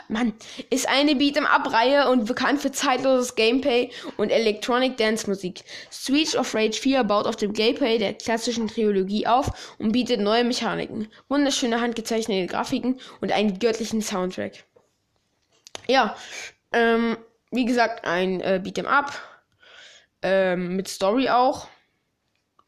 Mann, 0.07 0.33
ist 0.69 0.87
eine 0.87 1.13
Beat'em 1.13 1.45
Up 1.45 1.73
Reihe 1.73 2.09
und 2.09 2.25
bekannt 2.25 2.61
für 2.61 2.71
zeitloses 2.71 3.33
Gameplay 3.33 3.89
und 4.17 4.29
Electronic 4.29 4.97
Dance 4.97 5.27
Musik. 5.27 5.63
Streets 5.91 6.35
of 6.35 6.53
Rage 6.53 6.79
4 6.79 7.03
baut 7.05 7.25
auf 7.25 7.37
dem 7.37 7.53
Gameplay 7.53 7.97
der 7.97 8.13
klassischen 8.13 8.67
Trilogie 8.67 9.25
auf 9.25 9.75
und 9.79 9.93
bietet 9.93 10.21
neue 10.21 10.43
Mechaniken, 10.43 11.07
wunderschöne 11.27 11.81
handgezeichnete 11.81 12.45
Grafiken 12.45 12.99
und 13.19 13.31
einen 13.31 13.57
göttlichen 13.57 14.03
Soundtrack. 14.03 14.63
Ja, 15.87 16.15
ähm, 16.71 17.17
wie 17.49 17.65
gesagt, 17.65 18.05
ein 18.05 18.41
äh, 18.41 18.61
Beat'em 18.63 18.85
Up 18.85 19.11
ähm, 20.21 20.75
mit 20.75 20.87
Story 20.87 21.29
auch. 21.29 21.67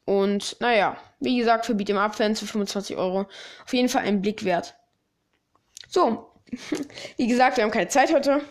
Und 0.05 0.57
naja, 0.59 0.97
wie 1.19 1.37
gesagt, 1.37 1.67
für 1.67 1.73
Beat'em 1.73 1.97
Up-Fans 1.97 2.39
für 2.39 2.47
25 2.47 2.97
Euro 2.97 3.27
auf 3.63 3.73
jeden 3.73 3.89
Fall 3.89 4.05
ein 4.05 4.23
Blick 4.23 4.43
wert. 4.43 4.75
So, 5.87 6.31
wie 7.17 7.27
gesagt, 7.27 7.57
wir 7.57 7.63
haben 7.63 7.71
keine 7.71 7.87
Zeit 7.87 8.13
heute. 8.13 8.41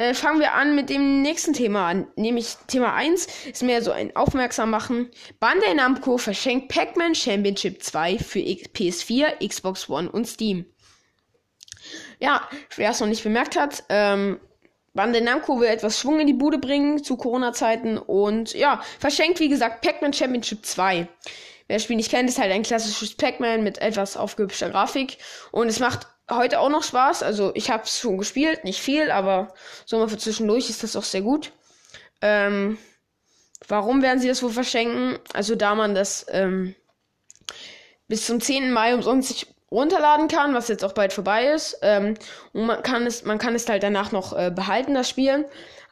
Äh, 0.00 0.14
fangen 0.14 0.40
wir 0.40 0.54
an 0.54 0.74
mit 0.74 0.88
dem 0.88 1.20
nächsten 1.20 1.52
Thema 1.52 1.88
an. 1.88 2.06
Nämlich 2.16 2.56
Thema 2.68 2.94
1 2.94 3.28
ist 3.52 3.62
mehr 3.62 3.82
so 3.82 3.92
ein 3.92 4.16
Aufmerksam 4.16 4.70
machen. 4.70 5.10
Bandai 5.40 5.74
Namco 5.74 6.16
verschenkt 6.16 6.68
Pac-Man 6.68 7.14
Championship 7.14 7.82
2 7.82 8.18
für 8.18 8.38
PS4, 8.38 9.46
Xbox 9.46 9.90
One 9.90 10.10
und 10.10 10.26
Steam. 10.26 10.64
Ja, 12.18 12.48
wer 12.76 12.90
es 12.90 13.00
noch 13.00 13.08
nicht 13.08 13.22
bemerkt 13.22 13.58
hat, 13.58 13.84
ähm, 13.90 14.40
Bandai 14.94 15.20
Namco 15.20 15.60
will 15.60 15.68
etwas 15.68 16.00
Schwung 16.00 16.18
in 16.18 16.26
die 16.26 16.32
Bude 16.32 16.58
bringen 16.58 17.04
zu 17.04 17.16
Corona-Zeiten 17.16 17.98
und 17.98 18.54
ja, 18.54 18.82
verschenkt 18.98 19.38
wie 19.38 19.48
gesagt 19.48 19.82
Pac-Man 19.82 20.14
Championship 20.14 20.64
2. 20.64 21.06
Wer 21.66 21.76
das 21.76 21.84
Spiel 21.84 21.96
nicht 21.96 22.10
kennt, 22.10 22.28
ist 22.28 22.40
halt 22.40 22.50
ein 22.52 22.62
klassisches 22.62 23.14
Pac-Man 23.14 23.62
mit 23.62 23.78
etwas 23.78 24.16
aufgehübschter 24.16 24.70
Grafik 24.70 25.18
und 25.52 25.68
es 25.68 25.78
macht 25.78 26.08
heute 26.30 26.60
auch 26.60 26.68
noch 26.68 26.82
Spaß. 26.82 27.22
Also 27.22 27.52
ich 27.54 27.70
habe 27.70 27.84
es 27.84 27.98
schon 27.98 28.18
gespielt, 28.18 28.64
nicht 28.64 28.80
viel, 28.80 29.10
aber 29.10 29.54
so 29.86 29.98
mal 29.98 30.08
für 30.08 30.18
zwischendurch 30.18 30.70
ist 30.70 30.82
das 30.82 30.96
auch 30.96 31.04
sehr 31.04 31.22
gut. 31.22 31.52
Ähm, 32.22 32.78
warum 33.68 34.02
werden 34.02 34.20
sie 34.20 34.28
das 34.28 34.42
wohl 34.42 34.50
verschenken? 34.50 35.18
Also 35.32 35.54
da 35.54 35.74
man 35.74 35.94
das 35.94 36.26
ähm, 36.30 36.74
bis 38.08 38.26
zum 38.26 38.40
10. 38.40 38.72
Mai 38.72 38.94
umsonst 38.94 39.28
sich 39.28 39.46
runterladen 39.70 40.28
kann, 40.28 40.54
was 40.54 40.68
jetzt 40.68 40.84
auch 40.84 40.92
bald 40.92 41.12
vorbei 41.12 41.46
ist. 41.46 41.78
Ähm, 41.82 42.14
und 42.52 42.66
man 42.66 42.82
kann 42.82 43.06
es, 43.06 43.24
man 43.24 43.38
kann 43.38 43.54
es 43.54 43.68
halt 43.68 43.82
danach 43.82 44.12
noch 44.12 44.36
äh, 44.36 44.50
behalten, 44.50 44.94
das 44.94 45.08
Spiel. 45.08 45.48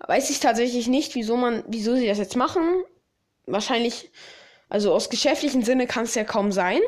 Weiß 0.06 0.30
ich 0.30 0.40
tatsächlich 0.40 0.88
nicht, 0.88 1.14
wieso 1.14 1.36
man, 1.36 1.64
wieso 1.68 1.94
sie 1.94 2.06
das 2.06 2.18
jetzt 2.18 2.36
machen. 2.36 2.82
Wahrscheinlich, 3.46 4.10
also 4.68 4.92
aus 4.92 5.10
geschäftlichen 5.10 5.62
Sinne 5.62 5.86
kann 5.86 6.04
es 6.04 6.14
ja 6.14 6.24
kaum 6.24 6.52
sein. 6.52 6.80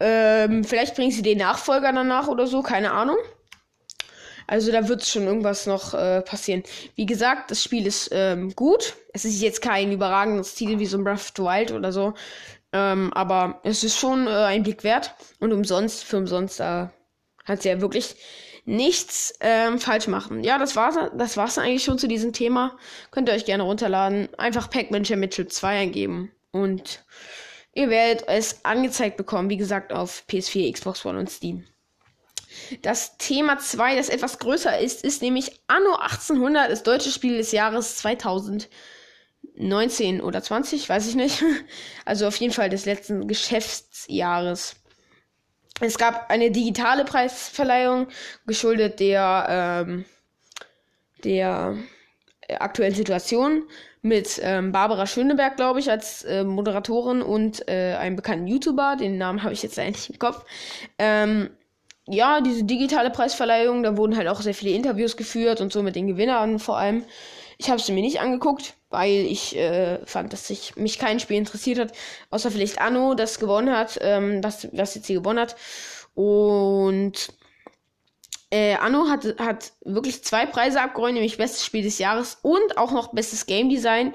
Ähm, 0.00 0.64
vielleicht 0.64 0.94
bringen 0.94 1.10
sie 1.10 1.22
den 1.22 1.38
Nachfolger 1.38 1.92
danach 1.92 2.28
oder 2.28 2.46
so, 2.46 2.62
keine 2.62 2.92
Ahnung. 2.92 3.18
Also 4.46 4.72
da 4.72 4.88
wird 4.88 5.04
schon 5.04 5.24
irgendwas 5.24 5.66
noch 5.66 5.92
äh, 5.92 6.22
passieren. 6.22 6.62
Wie 6.94 7.04
gesagt, 7.04 7.50
das 7.50 7.62
Spiel 7.62 7.86
ist 7.86 8.08
ähm, 8.12 8.54
gut. 8.56 8.94
Es 9.12 9.26
ist 9.26 9.42
jetzt 9.42 9.60
kein 9.60 9.92
überragendes 9.92 10.54
Titel 10.54 10.78
wie 10.78 10.86
so 10.86 10.96
ein 10.96 11.04
Breath 11.04 11.16
of 11.16 11.32
the 11.36 11.42
Wild 11.42 11.72
oder 11.72 11.92
so. 11.92 12.14
Ähm, 12.72 13.12
aber 13.12 13.60
es 13.62 13.84
ist 13.84 13.98
schon 13.98 14.26
äh, 14.26 14.30
ein 14.30 14.62
Blick 14.62 14.84
wert. 14.84 15.14
Und 15.38 15.52
umsonst, 15.52 16.02
für 16.02 16.16
umsonst, 16.16 16.60
da 16.60 16.92
hat 17.44 17.62
sie 17.62 17.68
ja 17.68 17.82
wirklich 17.82 18.16
nichts 18.64 19.34
ähm, 19.40 19.78
falsch 19.78 20.06
machen. 20.06 20.42
Ja, 20.44 20.58
das 20.58 20.76
war's, 20.76 20.96
das 21.14 21.36
war's 21.36 21.58
eigentlich 21.58 21.84
schon 21.84 21.98
zu 21.98 22.08
diesem 22.08 22.32
Thema. 22.32 22.76
Könnt 23.10 23.28
ihr 23.28 23.34
euch 23.34 23.44
gerne 23.44 23.64
runterladen. 23.64 24.28
Einfach 24.38 24.70
Pac-Man 24.70 25.04
Championship 25.04 25.52
2 25.52 25.78
eingeben. 25.78 26.32
Und 26.52 27.04
Ihr 27.78 27.90
werdet 27.90 28.26
es 28.26 28.64
angezeigt 28.64 29.16
bekommen, 29.16 29.50
wie 29.50 29.56
gesagt, 29.56 29.92
auf 29.92 30.24
PS4, 30.28 30.72
Xbox 30.72 31.06
One 31.06 31.16
und 31.16 31.30
Steam. 31.30 31.64
Das 32.82 33.16
Thema 33.18 33.60
2, 33.60 33.94
das 33.94 34.08
etwas 34.08 34.40
größer 34.40 34.80
ist, 34.80 35.04
ist 35.04 35.22
nämlich 35.22 35.60
Anno 35.68 35.94
1800, 35.94 36.72
das 36.72 36.82
deutsche 36.82 37.12
Spiel 37.12 37.36
des 37.36 37.52
Jahres 37.52 37.98
2019 37.98 40.20
oder 40.20 40.42
20, 40.42 40.88
weiß 40.88 41.06
ich 41.06 41.14
nicht. 41.14 41.44
Also 42.04 42.26
auf 42.26 42.34
jeden 42.34 42.52
Fall 42.52 42.68
des 42.68 42.84
letzten 42.84 43.28
Geschäftsjahres. 43.28 44.74
es 45.80 45.98
gab 45.98 46.30
eine 46.30 46.50
digitale 46.50 47.04
Preisverleihung, 47.04 48.08
geschuldet 48.44 48.98
der, 48.98 49.84
ähm, 49.86 50.04
der 51.22 51.76
aktuellen 52.58 52.96
Situation 52.96 53.68
mit 54.02 54.40
ähm, 54.42 54.72
Barbara 54.72 55.06
Schöneberg, 55.06 55.56
glaube 55.56 55.80
ich, 55.80 55.90
als 55.90 56.24
äh, 56.24 56.44
Moderatorin 56.44 57.22
und 57.22 57.68
äh, 57.68 57.94
einem 57.94 58.16
bekannten 58.16 58.46
YouTuber. 58.46 58.96
Den 58.96 59.18
Namen 59.18 59.42
habe 59.42 59.52
ich 59.52 59.62
jetzt 59.62 59.78
eigentlich 59.78 60.10
im 60.10 60.18
Kopf. 60.18 60.44
Ähm, 60.98 61.50
ja, 62.06 62.40
diese 62.40 62.64
digitale 62.64 63.10
Preisverleihung, 63.10 63.82
da 63.82 63.96
wurden 63.96 64.16
halt 64.16 64.28
auch 64.28 64.40
sehr 64.40 64.54
viele 64.54 64.74
Interviews 64.74 65.16
geführt 65.16 65.60
und 65.60 65.72
so 65.72 65.82
mit 65.82 65.94
den 65.94 66.06
Gewinnern 66.06 66.58
vor 66.58 66.78
allem. 66.78 67.04
Ich 67.58 67.68
habe 67.70 67.80
sie 67.80 67.92
mir 67.92 68.02
nicht 68.02 68.20
angeguckt, 68.20 68.74
weil 68.88 69.26
ich 69.26 69.56
äh, 69.56 69.98
fand, 70.06 70.32
dass 70.32 70.46
sich 70.46 70.76
mich 70.76 70.98
kein 70.98 71.20
Spiel 71.20 71.36
interessiert 71.36 71.78
hat, 71.78 71.92
außer 72.30 72.50
vielleicht 72.50 72.80
Anno, 72.80 73.14
das 73.14 73.40
gewonnen 73.40 73.76
hat, 73.76 73.98
ähm, 74.00 74.42
was, 74.42 74.68
was 74.72 74.94
jetzt 74.94 75.06
hier 75.06 75.16
gewonnen 75.16 75.40
hat. 75.40 75.56
Und 76.14 77.32
äh, 78.50 78.74
Anno 78.76 79.08
hat, 79.08 79.38
hat 79.38 79.72
wirklich 79.84 80.24
zwei 80.24 80.46
Preise 80.46 80.80
abgeräumt, 80.80 81.14
nämlich 81.14 81.36
Bestes 81.36 81.64
Spiel 81.64 81.82
des 81.82 81.98
Jahres 81.98 82.38
und 82.42 82.78
auch 82.78 82.92
noch 82.92 83.12
Bestes 83.12 83.46
Game 83.46 83.68
Design, 83.68 84.14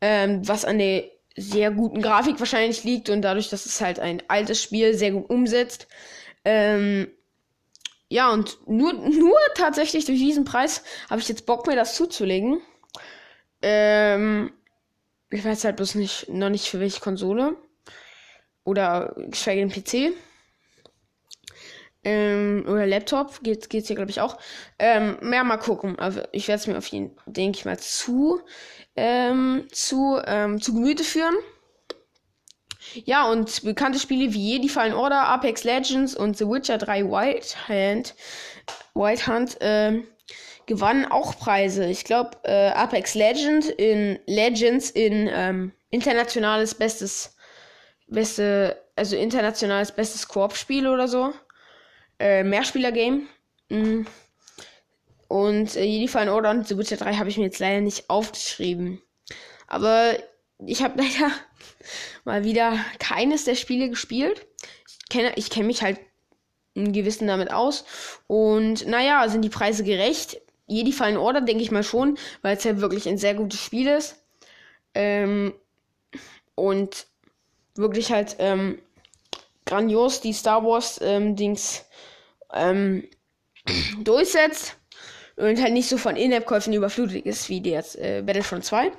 ähm, 0.00 0.46
was 0.46 0.64
an 0.64 0.78
der 0.78 1.04
sehr 1.36 1.70
guten 1.70 2.02
Grafik 2.02 2.40
wahrscheinlich 2.40 2.82
liegt 2.82 3.10
und 3.10 3.22
dadurch, 3.22 3.48
dass 3.48 3.66
es 3.66 3.80
halt 3.80 4.00
ein 4.00 4.22
altes 4.28 4.60
Spiel 4.62 4.94
sehr 4.94 5.12
gut 5.12 5.30
umsetzt. 5.30 5.86
Ähm, 6.44 7.08
ja, 8.08 8.32
und 8.32 8.58
nur, 8.66 8.92
nur 8.92 9.36
tatsächlich 9.54 10.04
durch 10.06 10.18
diesen 10.18 10.44
Preis 10.44 10.82
habe 11.08 11.20
ich 11.20 11.28
jetzt 11.28 11.46
Bock, 11.46 11.66
mir 11.66 11.76
das 11.76 11.94
zuzulegen. 11.94 12.60
Ähm, 13.62 14.52
ich 15.30 15.44
weiß 15.44 15.64
halt 15.64 15.76
bloß 15.76 15.94
nicht, 15.94 16.28
noch 16.28 16.48
nicht 16.48 16.68
für 16.68 16.80
welche 16.80 17.00
Konsole. 17.00 17.56
Oder 18.64 19.14
geschweige 19.16 19.60
denn 19.60 19.70
PC. 19.70 20.14
Ähm, 22.04 22.64
oder 22.68 22.86
Laptop, 22.86 23.42
geht, 23.42 23.68
geht's 23.70 23.88
hier, 23.88 23.96
glaube 23.96 24.10
ich, 24.10 24.20
auch. 24.20 24.38
Ähm, 24.78 25.18
mehr 25.20 25.44
mal 25.44 25.56
gucken. 25.56 25.98
Also 25.98 26.22
ich 26.32 26.48
werde 26.48 26.60
es 26.60 26.66
mir 26.66 26.78
auf 26.78 26.86
jeden, 26.86 27.16
denke 27.26 27.58
ich 27.58 27.64
mal, 27.64 27.78
zu, 27.78 28.40
ähm, 28.96 29.66
zu, 29.72 30.20
ähm, 30.24 30.60
zu 30.60 30.74
Gemüte 30.74 31.04
führen. 31.04 31.34
Ja, 33.04 33.30
und 33.30 33.62
bekannte 33.64 33.98
Spiele 33.98 34.32
wie 34.32 34.52
Jedi 34.52 34.68
Fallen 34.68 34.94
Order, 34.94 35.28
Apex 35.28 35.64
Legends 35.64 36.14
und 36.14 36.38
The 36.38 36.46
Witcher 36.46 36.78
3 36.78 37.04
Wild 37.04 37.68
Hand, 37.68 38.14
Wild 38.94 39.26
Hunt 39.26 39.60
äh, 39.60 40.02
gewannen 40.66 41.04
auch 41.06 41.36
Preise. 41.38 41.86
Ich 41.86 42.04
glaube, 42.04 42.30
äh, 42.44 42.68
Apex 42.70 43.14
Legend 43.14 43.66
in 43.66 44.18
Legends 44.26 44.90
in 44.90 45.28
ähm, 45.32 45.72
internationales 45.90 46.74
bestes, 46.74 47.36
beste, 48.06 48.80
also 48.96 49.16
internationales 49.16 49.92
bestes 49.92 50.28
Koop-Spiel 50.28 50.86
oder 50.86 51.08
so. 51.08 51.32
Äh, 52.18 52.44
Mehrspieler-Game. 52.44 53.28
Mhm. 53.68 54.06
Und 55.28 55.76
äh, 55.76 55.84
Jedi 55.84 56.08
Fallen 56.08 56.30
Order 56.30 56.50
und 56.50 56.66
The 56.66 56.78
Witcher 56.78 56.96
3 56.96 57.14
habe 57.14 57.28
ich 57.28 57.36
mir 57.36 57.44
jetzt 57.44 57.58
leider 57.58 57.80
nicht 57.80 58.08
aufgeschrieben. 58.08 59.00
Aber 59.66 60.14
ich 60.66 60.82
habe 60.82 61.00
leider 61.02 61.32
mal 62.24 62.44
wieder 62.44 62.78
keines 62.98 63.44
der 63.44 63.54
Spiele 63.54 63.88
gespielt. 63.90 64.46
Ich 64.88 65.08
kenne, 65.08 65.32
ich 65.36 65.50
kenne 65.50 65.66
mich 65.66 65.82
halt 65.82 66.00
in 66.74 66.92
gewissen 66.92 67.28
damit 67.28 67.52
aus. 67.52 67.84
Und 68.26 68.86
naja, 68.86 69.28
sind 69.28 69.42
die 69.42 69.48
Preise 69.48 69.84
gerecht? 69.84 70.40
Jedi 70.66 70.92
Fallen 70.92 71.16
Order, 71.16 71.40
denke 71.40 71.62
ich 71.62 71.70
mal 71.70 71.82
schon, 71.82 72.18
weil 72.42 72.56
es 72.56 72.64
ja 72.64 72.80
wirklich 72.80 73.08
ein 73.08 73.18
sehr 73.18 73.34
gutes 73.34 73.60
Spiel 73.60 73.86
ist. 73.88 74.22
Ähm, 74.94 75.54
und 76.54 77.06
wirklich 77.74 78.12
halt 78.12 78.36
ähm, 78.38 78.80
grandios 79.68 80.20
die 80.20 80.32
Star 80.32 80.64
Wars 80.64 80.98
ähm, 81.02 81.36
Dings 81.36 81.84
ähm, 82.52 83.08
durchsetzt 84.02 84.76
und 85.36 85.60
halt 85.60 85.72
nicht 85.72 85.88
so 85.88 85.98
von 85.98 86.16
In-App-Käufen 86.16 86.72
überflutet 86.72 87.24
ist 87.24 87.48
wie 87.48 87.62
jetzt 87.62 87.96
äh, 87.96 88.22
Battlefront 88.24 88.64
2. 88.64 88.90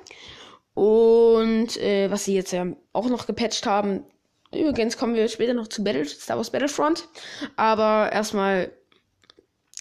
Und 0.74 1.76
äh, 1.76 2.10
was 2.10 2.24
sie 2.24 2.34
jetzt 2.34 2.52
ja 2.52 2.66
auch 2.92 3.08
noch 3.08 3.26
gepatcht 3.26 3.66
haben. 3.66 4.04
Übrigens 4.54 4.96
kommen 4.96 5.14
wir 5.14 5.28
später 5.28 5.52
noch 5.54 5.68
zu 5.68 5.84
Battle, 5.84 6.06
Star 6.06 6.36
Wars 6.36 6.50
Battlefront. 6.50 7.08
Aber 7.56 8.10
erstmal. 8.12 8.72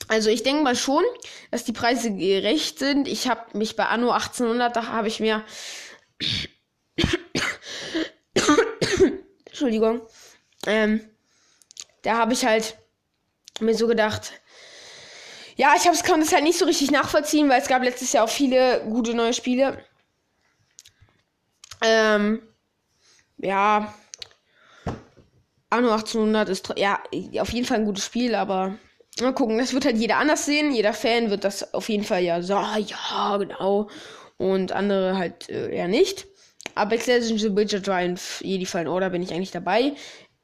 Also 0.08 0.30
ich 0.30 0.44
denke 0.44 0.64
mal 0.64 0.76
schon, 0.76 1.04
dass 1.52 1.64
die 1.66 1.72
Preise 1.72 2.14
gerecht 2.14 2.80
sind. 2.80 3.08
Ich 3.08 3.30
habe 3.30 3.58
mich 3.58 3.76
bei 3.76 3.86
Anno 3.86 4.12
1800, 4.12 4.76
da 4.76 4.88
habe 4.88 5.08
ich 5.08 5.20
mir... 5.20 5.44
Entschuldigung. 9.46 10.02
Ähm, 10.66 11.02
da 12.02 12.18
habe 12.18 12.34
ich 12.34 12.46
halt 12.46 12.78
mir 13.60 13.76
so 13.76 13.88
gedacht, 13.88 14.34
ja, 15.56 15.74
ich 15.76 15.86
hab's, 15.88 16.04
kann 16.04 16.22
das 16.22 16.32
halt 16.32 16.44
nicht 16.44 16.58
so 16.58 16.66
richtig 16.66 16.92
nachvollziehen, 16.92 17.50
weil 17.50 17.62
es 17.62 17.68
gab 17.68 17.84
letztes 17.84 18.14
Jahr 18.14 18.24
auch 18.24 18.30
viele 18.30 18.82
gute 18.86 19.14
neue 19.14 19.34
Spiele. 19.34 19.84
Ähm, 21.82 22.42
ja. 23.38 23.94
Anno 25.70 25.92
1800 25.92 26.50
ist 26.50 26.74
ja 26.78 27.00
auf 27.40 27.52
jeden 27.52 27.66
Fall 27.66 27.78
ein 27.80 27.86
gutes 27.86 28.06
Spiel, 28.06 28.36
aber 28.36 28.78
mal 29.22 29.34
gucken, 29.34 29.58
das 29.58 29.74
wird 29.74 29.86
halt 29.86 29.98
jeder 29.98 30.18
anders 30.18 30.46
sehen. 30.46 30.72
Jeder 30.74 30.94
Fan 30.94 31.30
wird 31.30 31.44
das 31.44 31.74
auf 31.74 31.90
jeden 31.90 32.04
Fall 32.04 32.24
ja 32.24 32.42
so, 32.42 32.54
ja, 32.54 33.38
genau. 33.38 33.90
Und 34.38 34.72
andere 34.72 35.18
halt 35.18 35.50
äh, 35.50 35.76
eher 35.76 35.88
nicht. 35.88 36.26
Apex 36.76 37.08
Legends, 37.08 37.42
The 37.42 37.56
Witcher 37.56 37.82
3 37.82 38.06
und 38.06 38.22
Jedi 38.42 38.66
Fallen 38.66 38.88
Order 38.88 39.10
bin 39.10 39.22
ich 39.22 39.34
eigentlich 39.34 39.52
dabei. 39.52 39.94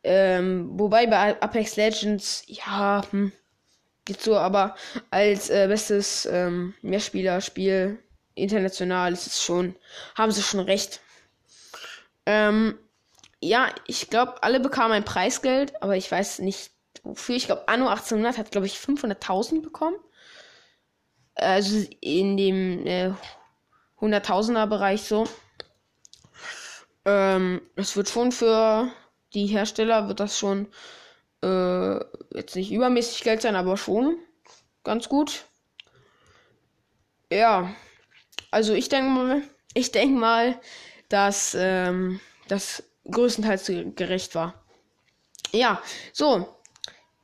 Ähm, 0.08 0.70
wobei 0.80 1.08
bei 1.08 1.42
Apex 1.42 1.78
Legends, 1.78 2.44
ja, 2.46 3.02
hm, 3.10 3.32
geht 4.06 4.22
so, 4.22 4.38
aber 4.38 4.76
als 5.10 5.50
äh, 5.50 5.66
bestes 5.68 6.28
ähm, 6.28 6.76
Mehrspieler-Spiel 6.84 7.98
international 8.36 9.14
ist 9.14 9.26
es 9.26 9.42
schon, 9.42 9.76
haben 10.14 10.32
sie 10.32 10.44
schon 10.44 10.60
recht. 10.60 11.02
Ähm, 12.28 12.78
ja, 13.42 13.74
ich 13.88 14.12
glaube, 14.12 14.44
alle 14.44 14.60
bekamen 14.60 14.92
ein 14.92 15.06
Preisgeld, 15.06 15.82
aber 15.82 15.96
ich 15.98 16.12
weiß 16.12 16.38
nicht 16.40 16.70
wofür. 17.02 17.36
Ich 17.36 17.48
glaube, 17.48 17.68
Anno 17.68 17.88
1800 17.88 18.38
hat, 18.38 18.52
glaube 18.52 18.68
ich, 18.68 18.76
500.000 18.76 19.64
bekommen. 19.64 19.98
Also 21.34 21.84
in 22.00 22.38
dem 22.38 22.86
äh, 22.86 23.12
100.000er 24.00 24.68
Bereich 24.68 25.02
so. 25.02 25.28
Ähm, 27.06 27.62
das 27.76 27.96
wird 27.96 28.10
schon 28.10 28.32
für 28.32 28.92
die 29.36 29.48
Hersteller 29.48 30.08
wird 30.08 30.20
das 30.20 30.40
schon 30.40 30.68
äh, 31.44 31.96
jetzt 32.34 32.56
nicht 32.56 32.72
übermäßig 32.72 33.22
Geld 33.22 33.42
sein, 33.42 33.56
aber 33.56 33.78
schon 33.78 34.18
ganz 34.84 35.10
gut. 35.10 35.46
Ja, 37.32 37.76
also 38.52 38.74
ich 38.74 38.90
denke 38.90 39.10
mal, 39.10 39.42
ich 39.74 39.92
denke 39.92 40.18
mal, 40.18 40.60
dass 41.10 41.56
ähm, 41.60 42.20
das 42.48 42.84
größtenteils 43.10 43.72
gerecht 43.96 44.36
war. 44.36 44.66
Ja, 45.52 45.82
so. 46.14 46.48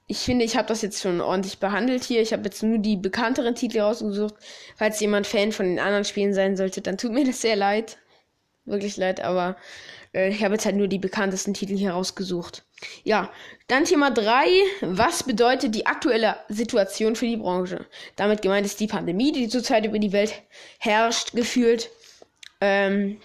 Ich 0.07 0.19
finde, 0.19 0.43
ich 0.43 0.57
habe 0.57 0.67
das 0.67 0.81
jetzt 0.81 1.01
schon 1.01 1.21
ordentlich 1.21 1.59
behandelt 1.59 2.03
hier. 2.03 2.21
Ich 2.21 2.33
habe 2.33 2.43
jetzt 2.43 2.61
nur 2.63 2.79
die 2.79 2.97
bekannteren 2.97 3.55
Titel 3.55 3.79
rausgesucht. 3.79 4.35
Falls 4.75 4.99
jemand 4.99 5.25
Fan 5.25 5.53
von 5.53 5.65
den 5.65 5.79
anderen 5.79 6.03
Spielen 6.03 6.33
sein 6.33 6.57
sollte, 6.57 6.81
dann 6.81 6.97
tut 6.97 7.13
mir 7.13 7.25
das 7.25 7.39
sehr 7.39 7.55
leid. 7.55 7.97
Wirklich 8.65 8.97
leid, 8.97 9.21
aber 9.21 9.55
ich 10.13 10.43
habe 10.43 10.55
jetzt 10.55 10.65
halt 10.65 10.75
nur 10.75 10.87
die 10.87 10.99
bekanntesten 10.99 11.53
Titel 11.53 11.77
hier 11.77 11.91
rausgesucht. 11.91 12.65
Ja, 13.03 13.29
dann 13.67 13.85
Thema 13.85 14.11
3. 14.11 14.45
Was 14.81 15.23
bedeutet 15.23 15.73
die 15.73 15.85
aktuelle 15.85 16.35
Situation 16.49 17.15
für 17.15 17.27
die 17.27 17.37
Branche? 17.37 17.85
Damit 18.17 18.41
gemeint 18.41 18.65
ist 18.65 18.79
die 18.79 18.87
Pandemie, 18.87 19.31
die 19.31 19.47
zurzeit 19.47 19.85
über 19.85 19.99
die 19.99 20.11
Welt 20.11 20.33
herrscht, 20.79 21.31
gefühlt. 21.33 21.89
Ähm, 22.59 23.21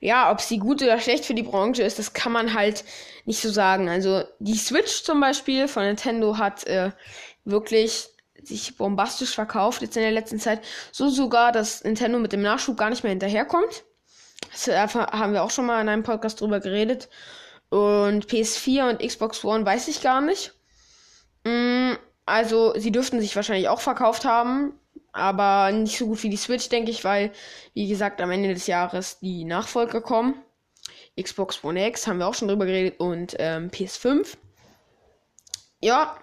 ja, 0.00 0.30
ob 0.30 0.40
sie 0.40 0.58
gut 0.58 0.82
oder 0.82 1.00
schlecht 1.00 1.24
für 1.24 1.34
die 1.34 1.42
Branche 1.42 1.82
ist, 1.82 1.98
das 1.98 2.12
kann 2.12 2.30
man 2.30 2.54
halt 2.54 2.84
nicht 3.24 3.40
so 3.40 3.50
sagen. 3.50 3.88
Also 3.88 4.22
die 4.38 4.56
Switch 4.56 5.02
zum 5.02 5.20
Beispiel 5.20 5.66
von 5.66 5.84
Nintendo 5.84 6.38
hat 6.38 6.66
äh, 6.66 6.90
wirklich 7.44 8.08
sich 8.42 8.76
bombastisch 8.76 9.34
verkauft 9.34 9.82
jetzt 9.82 9.96
in 9.96 10.02
der 10.02 10.12
letzten 10.12 10.38
Zeit. 10.38 10.60
So 10.92 11.08
sogar, 11.08 11.52
dass 11.52 11.82
Nintendo 11.82 12.18
mit 12.18 12.32
dem 12.32 12.42
Nachschub 12.42 12.76
gar 12.76 12.90
nicht 12.90 13.02
mehr 13.02 13.10
hinterherkommt. 13.10 13.84
Das 14.52 14.68
haben 14.68 15.32
wir 15.32 15.42
auch 15.42 15.50
schon 15.50 15.66
mal 15.66 15.80
in 15.80 15.88
einem 15.88 16.02
Podcast 16.02 16.40
drüber 16.40 16.60
geredet. 16.60 17.08
Und 17.70 18.26
PS4 18.26 18.90
und 18.90 19.00
Xbox 19.00 19.44
One 19.44 19.66
weiß 19.66 19.88
ich 19.88 20.00
gar 20.00 20.20
nicht. 20.20 20.52
Mm, 21.44 21.92
also, 22.26 22.72
sie 22.76 22.92
dürften 22.92 23.20
sich 23.20 23.34
wahrscheinlich 23.36 23.68
auch 23.68 23.80
verkauft 23.80 24.24
haben. 24.24 24.78
Aber 25.12 25.70
nicht 25.70 25.98
so 25.98 26.06
gut 26.06 26.22
wie 26.24 26.30
die 26.30 26.36
Switch, 26.36 26.68
denke 26.68 26.90
ich, 26.90 27.04
weil, 27.04 27.32
wie 27.72 27.88
gesagt, 27.88 28.20
am 28.20 28.32
Ende 28.32 28.52
des 28.52 28.66
Jahres 28.66 29.20
die 29.20 29.44
Nachfolger 29.44 30.00
kommen. 30.00 30.34
Xbox 31.20 31.62
One 31.62 31.86
X 31.86 32.06
haben 32.06 32.18
wir 32.18 32.26
auch 32.26 32.34
schon 32.34 32.48
drüber 32.48 32.66
geredet 32.66 32.98
und 32.98 33.36
ähm, 33.38 33.70
PS5. 33.70 34.36
Ja. 35.80 36.16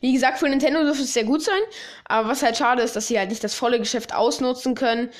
Wie 0.00 0.12
gesagt, 0.12 0.38
für 0.38 0.48
Nintendo 0.48 0.82
dürfte 0.82 1.04
es 1.04 1.14
sehr 1.14 1.24
gut 1.24 1.42
sein. 1.42 1.60
Aber 2.04 2.28
was 2.28 2.42
halt 2.42 2.56
schade 2.56 2.82
ist, 2.82 2.96
dass 2.96 3.06
sie 3.06 3.18
halt 3.18 3.30
nicht 3.30 3.42
das 3.42 3.54
volle 3.54 3.78
Geschäft 3.78 4.14
ausnutzen 4.14 4.74
können. 4.74 5.10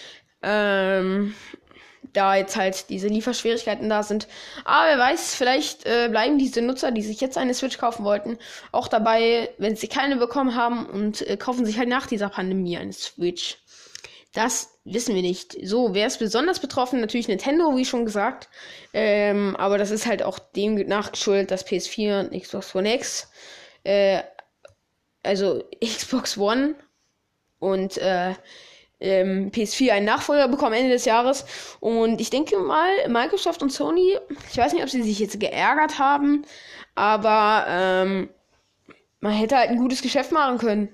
Ähm, 0.42 1.34
da 2.12 2.36
jetzt 2.36 2.56
halt 2.56 2.88
diese 2.90 3.08
Lieferschwierigkeiten 3.08 3.88
da 3.88 4.02
sind. 4.02 4.28
Aber 4.64 4.88
wer 4.88 4.98
weiß, 4.98 5.34
vielleicht 5.34 5.86
äh, 5.86 6.08
bleiben 6.10 6.38
diese 6.38 6.62
Nutzer, 6.62 6.90
die 6.90 7.02
sich 7.02 7.20
jetzt 7.20 7.38
eine 7.38 7.54
Switch 7.54 7.78
kaufen 7.78 8.04
wollten, 8.04 8.38
auch 8.72 8.88
dabei, 8.88 9.50
wenn 9.58 9.76
sie 9.76 9.88
keine 9.88 10.16
bekommen 10.16 10.54
haben 10.54 10.86
und 10.86 11.26
äh, 11.26 11.36
kaufen 11.36 11.64
sich 11.64 11.78
halt 11.78 11.88
nach 11.88 12.06
dieser 12.06 12.28
Pandemie 12.28 12.78
eine 12.78 12.92
Switch. 12.92 13.58
Das 14.34 14.78
wissen 14.84 15.14
wir 15.14 15.22
nicht. 15.22 15.56
So, 15.64 15.94
wer 15.94 16.06
ist 16.06 16.18
besonders 16.18 16.60
betroffen? 16.60 17.00
Natürlich 17.00 17.28
Nintendo, 17.28 17.76
wie 17.76 17.84
schon 17.84 18.04
gesagt. 18.04 18.48
Ähm, 18.92 19.56
aber 19.56 19.78
das 19.78 19.90
ist 19.90 20.06
halt 20.06 20.22
auch 20.22 20.38
dem 20.38 20.74
nachgeschuldet, 20.74 21.50
dass 21.50 21.66
PS4 21.66 22.20
und 22.20 22.40
Xbox 22.40 22.74
One 22.74 22.94
X, 22.94 23.30
äh, 23.84 24.22
also 25.22 25.64
Xbox 25.82 26.36
One 26.38 26.74
und 27.58 27.96
äh, 27.98 28.34
ähm, 29.00 29.50
PS4 29.50 29.92
einen 29.92 30.06
Nachfolger 30.06 30.48
bekommen 30.48 30.74
Ende 30.74 30.90
des 30.90 31.04
Jahres. 31.04 31.44
Und 31.80 32.20
ich 32.20 32.30
denke 32.30 32.58
mal, 32.58 32.90
Microsoft 33.08 33.62
und 33.62 33.72
Sony, 33.72 34.18
ich 34.50 34.58
weiß 34.58 34.72
nicht, 34.72 34.82
ob 34.82 34.90
sie 34.90 35.02
sich 35.02 35.18
jetzt 35.18 35.38
geärgert 35.38 35.98
haben, 35.98 36.44
aber 36.94 37.66
ähm, 37.68 38.28
man 39.20 39.32
hätte 39.32 39.56
halt 39.56 39.70
ein 39.70 39.78
gutes 39.78 40.02
Geschäft 40.02 40.32
machen 40.32 40.58
können. 40.58 40.88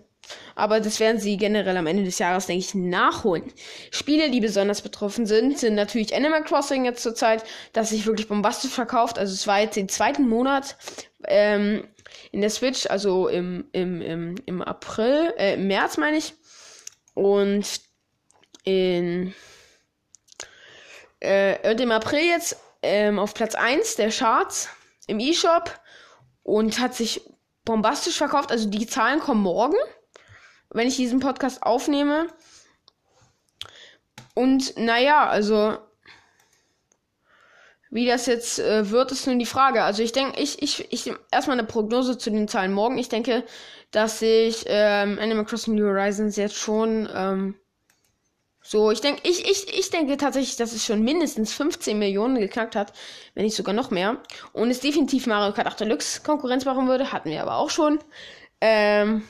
Aber 0.55 0.81
das 0.81 1.01
werden 1.01 1.21
sie 1.21 1.37
generell 1.37 1.77
am 1.77 1.87
Ende 1.87 2.05
des 2.05 2.19
Jahres, 2.19 2.47
denke 2.47 2.65
ich, 2.65 2.75
nachholen. 2.75 3.53
Spiele, 3.91 4.31
die 4.31 4.41
besonders 4.41 4.81
betroffen 4.83 5.27
sind, 5.27 5.59
sind 5.59 5.75
natürlich 5.75 6.15
Animal 6.15 6.45
Crossing 6.45 6.85
jetzt 6.85 7.03
zurzeit, 7.03 7.45
das 7.73 7.91
sich 7.91 8.07
wirklich 8.07 8.29
bombastisch 8.29 8.71
verkauft. 8.71 9.19
Also 9.19 9.35
es 9.35 9.47
war 9.47 9.61
jetzt 9.61 9.77
den 9.77 9.89
zweiten 9.89 10.27
Monat 10.27 10.77
ähm, 11.27 11.87
in 12.33 12.41
der 12.41 12.51
Switch, 12.51 12.87
also 12.87 13.29
im, 13.29 13.67
im, 13.73 14.01
im, 14.01 14.35
im 14.47 14.63
April, 14.63 15.35
äh, 15.37 15.55
im 15.55 15.67
März 15.67 15.99
meine 15.99 16.17
ich. 16.17 16.35
Und 17.15 17.81
in 18.65 19.35
äh, 21.21 21.73
im 21.73 21.91
April 21.93 22.25
jetzt 22.25 22.57
ähm, 22.83 23.19
auf 23.19 23.35
Platz 23.35 23.55
1 23.55 23.97
der 23.97 24.11
Charts 24.11 24.69
im 25.07 25.21
E-Shop 25.21 25.71
und 26.43 26.79
hat 26.81 26.95
sich 26.95 27.23
bombastisch 27.65 28.19
verkauft. 28.19 28.51
Also 28.51 28.69
die 28.69 28.87
Zahlen 28.87 29.21
kommen 29.21 29.43
morgen, 29.43 29.77
wenn 30.71 30.89
ich 30.89 30.97
diesen 30.97 31.21
Podcast 31.21 31.63
aufnehme. 31.63 32.29
Und 34.35 34.77
naja, 34.77 35.29
also 35.29 35.79
wie 37.91 38.07
das 38.07 38.27
jetzt 38.27 38.59
äh, 38.59 38.91
wird, 38.91 39.13
ist 39.13 39.27
nun 39.27 39.39
die 39.39 39.47
Frage. 39.47 39.85
Also 39.85 40.03
ich 40.03 40.11
denke, 40.11 40.41
ich, 40.41 40.61
ich, 40.61 40.93
ich, 40.93 41.13
erstmal 41.31 41.59
eine 41.59 41.67
Prognose 41.67 42.19
zu 42.19 42.31
den 42.31 42.49
Zahlen 42.49 42.73
morgen. 42.73 42.99
Ich 42.99 43.09
denke, 43.09 43.45
dass 43.93 44.19
sich 44.19 44.65
ähm, 44.67 45.19
Animal 45.21 45.45
Crossing 45.45 45.77
New 45.77 45.87
Horizons 45.87 46.35
jetzt 46.35 46.57
schon 46.57 47.09
ähm, 47.15 47.55
so, 48.67 48.91
ich 48.91 49.03
denke, 49.03 49.21
ich, 49.25 49.45
ich, 49.45 49.79
ich 49.79 49.91
denke 49.91 50.17
tatsächlich, 50.17 50.57
dass 50.57 50.73
es 50.73 50.87
schon 50.87 51.03
mindestens 51.03 51.53
15 51.53 51.99
Millionen 51.99 52.37
geknackt 52.41 52.75
hat, 52.75 52.95
wenn 53.35 53.45
nicht 53.45 53.55
sogar 53.55 53.75
noch 53.75 53.91
mehr. 53.91 54.17
Und 54.55 54.71
es 54.71 54.81
definitiv 54.81 55.27
Mario 55.27 55.53
Kart 55.53 55.67
8 55.67 55.81
Deluxe 55.81 56.23
Konkurrenz 56.23 56.65
machen 56.65 56.89
würde, 56.89 57.13
hatten 57.13 57.29
wir 57.29 57.43
aber 57.43 57.57
auch 57.59 57.69
schon. 57.69 57.99
Ähm, 58.63 59.23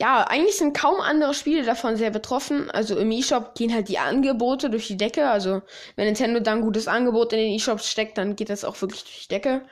ja, 0.00 0.24
eigentlich 0.24 0.56
sind 0.56 0.76
kaum 0.76 1.00
andere 1.00 1.32
Spiele 1.32 1.62
davon 1.62 1.94
sehr 1.94 2.10
betroffen. 2.10 2.72
Also 2.72 2.98
im 2.98 3.12
E-Shop 3.12 3.54
gehen 3.54 3.72
halt 3.72 3.88
die 3.88 3.98
Angebote 3.98 4.68
durch 4.68 4.88
die 4.88 4.96
Decke. 4.96 5.30
Also 5.30 5.62
wenn 5.94 6.06
Nintendo 6.06 6.40
dann 6.40 6.62
gutes 6.62 6.88
Angebot 6.88 7.32
in 7.34 7.38
den 7.38 7.52
E-Shops 7.52 7.88
steckt, 7.88 8.18
dann 8.18 8.34
geht 8.34 8.50
das 8.50 8.64
auch 8.64 8.80
wirklich 8.82 9.04
durch 9.04 9.22
die 9.22 9.28
Decke 9.28 9.62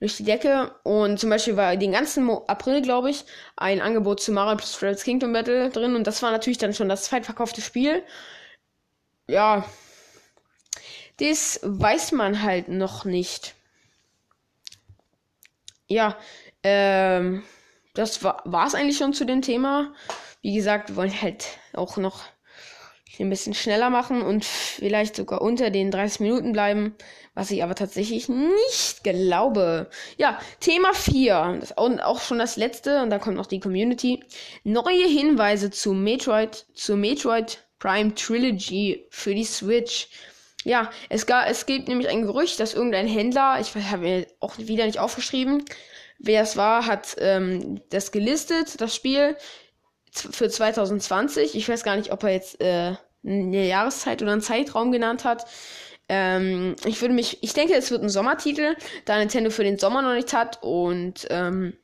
durch 0.00 0.16
die 0.16 0.24
Decke. 0.24 0.74
Und 0.82 1.18
zum 1.18 1.30
Beispiel 1.30 1.56
war 1.56 1.76
den 1.76 1.92
ganzen 1.92 2.24
Mo 2.24 2.44
April, 2.46 2.82
glaube 2.82 3.10
ich, 3.10 3.24
ein 3.56 3.80
Angebot 3.80 4.20
zu 4.20 4.32
Mario 4.32 4.56
plus 4.56 4.82
Rabbids 4.82 5.04
Kingdom 5.04 5.32
Battle 5.32 5.70
drin. 5.70 5.94
Und 5.94 6.06
das 6.06 6.22
war 6.22 6.30
natürlich 6.30 6.58
dann 6.58 6.74
schon 6.74 6.88
das 6.88 7.04
zweitverkaufte 7.04 7.60
Spiel. 7.60 8.02
Ja. 9.28 9.64
Das 11.18 11.60
weiß 11.62 12.12
man 12.12 12.42
halt 12.42 12.68
noch 12.68 13.04
nicht. 13.04 13.54
Ja, 15.88 16.16
ähm, 16.62 17.42
das 17.94 18.22
war 18.22 18.66
es 18.66 18.74
eigentlich 18.74 18.98
schon 18.98 19.14
zu 19.14 19.24
dem 19.24 19.40
Thema. 19.40 19.94
Wie 20.42 20.54
gesagt, 20.54 20.90
wir 20.90 20.96
wollen 20.96 21.22
halt 21.22 21.46
auch 21.72 21.96
noch 21.96 22.24
ein 23.20 23.30
bisschen 23.30 23.54
schneller 23.54 23.90
machen 23.90 24.22
und 24.22 24.44
vielleicht 24.44 25.16
sogar 25.16 25.42
unter 25.42 25.70
den 25.70 25.90
30 25.90 26.20
Minuten 26.20 26.52
bleiben, 26.52 26.94
was 27.34 27.50
ich 27.50 27.62
aber 27.62 27.74
tatsächlich 27.74 28.28
nicht 28.28 29.04
glaube. 29.04 29.88
Ja, 30.16 30.38
Thema 30.60 30.94
4, 30.94 31.58
das 31.60 31.72
und 31.72 32.00
auch 32.00 32.20
schon 32.20 32.38
das 32.38 32.56
letzte 32.56 33.02
und 33.02 33.10
dann 33.10 33.20
kommt 33.20 33.36
noch 33.36 33.46
die 33.46 33.60
Community. 33.60 34.24
Neue 34.64 35.06
Hinweise 35.06 35.70
zu 35.70 35.92
Metroid, 35.92 36.66
zu 36.74 36.96
Metroid 36.96 37.66
Prime 37.78 38.14
Trilogy 38.14 39.06
für 39.10 39.34
die 39.34 39.44
Switch. 39.44 40.08
Ja, 40.64 40.90
es, 41.08 41.26
gab, 41.26 41.48
es 41.48 41.66
gibt 41.66 41.88
nämlich 41.88 42.08
ein 42.08 42.22
Gerücht, 42.22 42.58
dass 42.58 42.74
irgendein 42.74 43.06
Händler, 43.06 43.58
ich 43.60 43.74
habe 43.74 44.02
mir 44.02 44.26
auch 44.40 44.58
wieder 44.58 44.86
nicht 44.86 44.98
aufgeschrieben, 44.98 45.64
wer 46.18 46.42
es 46.42 46.56
war, 46.56 46.86
hat 46.86 47.14
ähm, 47.18 47.80
das 47.90 48.10
gelistet, 48.10 48.80
das 48.80 48.94
Spiel 48.94 49.36
für 50.10 50.48
2020. 50.48 51.54
Ich 51.54 51.68
weiß 51.68 51.84
gar 51.84 51.96
nicht, 51.96 52.12
ob 52.12 52.24
er 52.24 52.30
jetzt 52.30 52.60
äh, 52.60 52.94
eine 53.26 53.66
Jahreszeit 53.66 54.22
oder 54.22 54.32
einen 54.32 54.40
Zeitraum 54.40 54.92
genannt 54.92 55.24
hat. 55.24 55.46
Ähm, 56.08 56.76
ich 56.84 57.00
würde 57.00 57.14
mich, 57.14 57.42
ich 57.42 57.52
denke, 57.52 57.74
es 57.74 57.90
wird 57.90 58.02
ein 58.02 58.08
Sommertitel, 58.08 58.76
da 59.04 59.18
Nintendo 59.18 59.50
für 59.50 59.64
den 59.64 59.78
Sommer 59.78 60.02
noch 60.02 60.14
nichts 60.14 60.32
hat 60.32 60.62
und 60.62 61.26
ähm, 61.30 61.76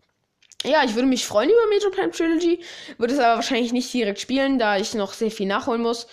ja, 0.64 0.84
ich 0.84 0.94
würde 0.94 1.08
mich 1.08 1.26
freuen 1.26 1.50
über 1.50 1.66
Metro 1.68 1.90
Prime 1.90 2.12
Trilogy, 2.12 2.60
würde 2.98 3.14
es 3.14 3.20
aber 3.20 3.36
wahrscheinlich 3.36 3.72
nicht 3.72 3.92
direkt 3.92 4.20
spielen, 4.20 4.60
da 4.60 4.76
ich 4.76 4.94
noch 4.94 5.12
sehr 5.12 5.32
viel 5.32 5.48
nachholen 5.48 5.82
muss, 5.82 6.06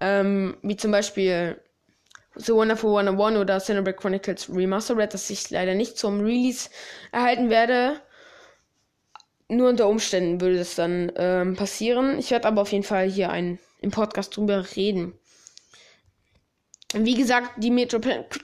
ähm, 0.00 0.56
wie 0.62 0.76
zum 0.76 0.90
Beispiel 0.90 1.60
The 2.34 2.52
Wonderful 2.52 2.98
101 2.98 3.38
oder 3.38 3.58
Xenoblade 3.58 3.96
Chronicles 3.96 4.48
Remastered, 4.52 5.14
das 5.14 5.30
ich 5.30 5.50
leider 5.50 5.74
nicht 5.74 5.98
zum 5.98 6.20
Release 6.20 6.70
erhalten 7.12 7.50
werde. 7.50 8.00
Nur 9.48 9.68
unter 9.68 9.86
Umständen 9.86 10.40
würde 10.40 10.58
es 10.58 10.74
dann 10.74 11.12
ähm, 11.16 11.56
passieren. 11.56 12.18
Ich 12.18 12.30
werde 12.30 12.48
aber 12.48 12.62
auf 12.62 12.72
jeden 12.72 12.84
Fall 12.84 13.08
hier 13.08 13.30
ein 13.30 13.58
im 13.82 13.90
Podcast 13.90 14.36
drüber 14.36 14.64
reden. 14.76 15.14
Wie 16.94 17.14
gesagt, 17.14 17.52
die 17.56 17.70
Metro 17.70 17.98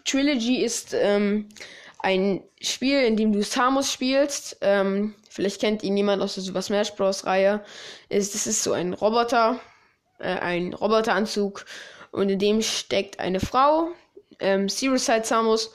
Trilogy 0.04 0.62
ist 0.62 0.94
ähm, 0.94 1.48
ein 1.98 2.42
Spiel, 2.60 3.02
in 3.02 3.16
dem 3.16 3.32
du 3.32 3.42
Samus 3.42 3.92
spielst. 3.92 4.56
Ähm, 4.60 5.14
vielleicht 5.28 5.60
kennt 5.60 5.82
ihn 5.82 5.96
jemand 5.96 6.22
aus 6.22 6.34
der 6.34 6.44
Super 6.44 6.62
Smash 6.62 6.94
Bros. 6.94 7.26
Reihe. 7.26 7.62
Ist, 8.08 8.34
das 8.34 8.46
ist 8.46 8.62
so 8.62 8.72
ein 8.72 8.94
Roboter, 8.94 9.60
äh, 10.18 10.38
ein 10.38 10.72
Roboteranzug. 10.72 11.66
Und 12.10 12.30
in 12.30 12.38
dem 12.38 12.62
steckt 12.62 13.20
eine 13.20 13.40
Frau, 13.40 13.90
ähm, 14.38 14.68
Zero 14.68 14.96
Side 14.96 15.24
Samus. 15.24 15.72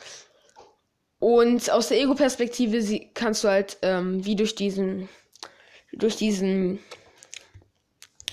Und 1.20 1.70
aus 1.70 1.90
der 1.90 2.02
Ego-Perspektive 2.02 3.08
kannst 3.14 3.44
du 3.44 3.48
halt 3.48 3.78
ähm, 3.82 4.26
wie 4.26 4.36
durch 4.36 4.56
diesen 4.56 5.08
durch 5.94 6.16
diesen 6.16 6.80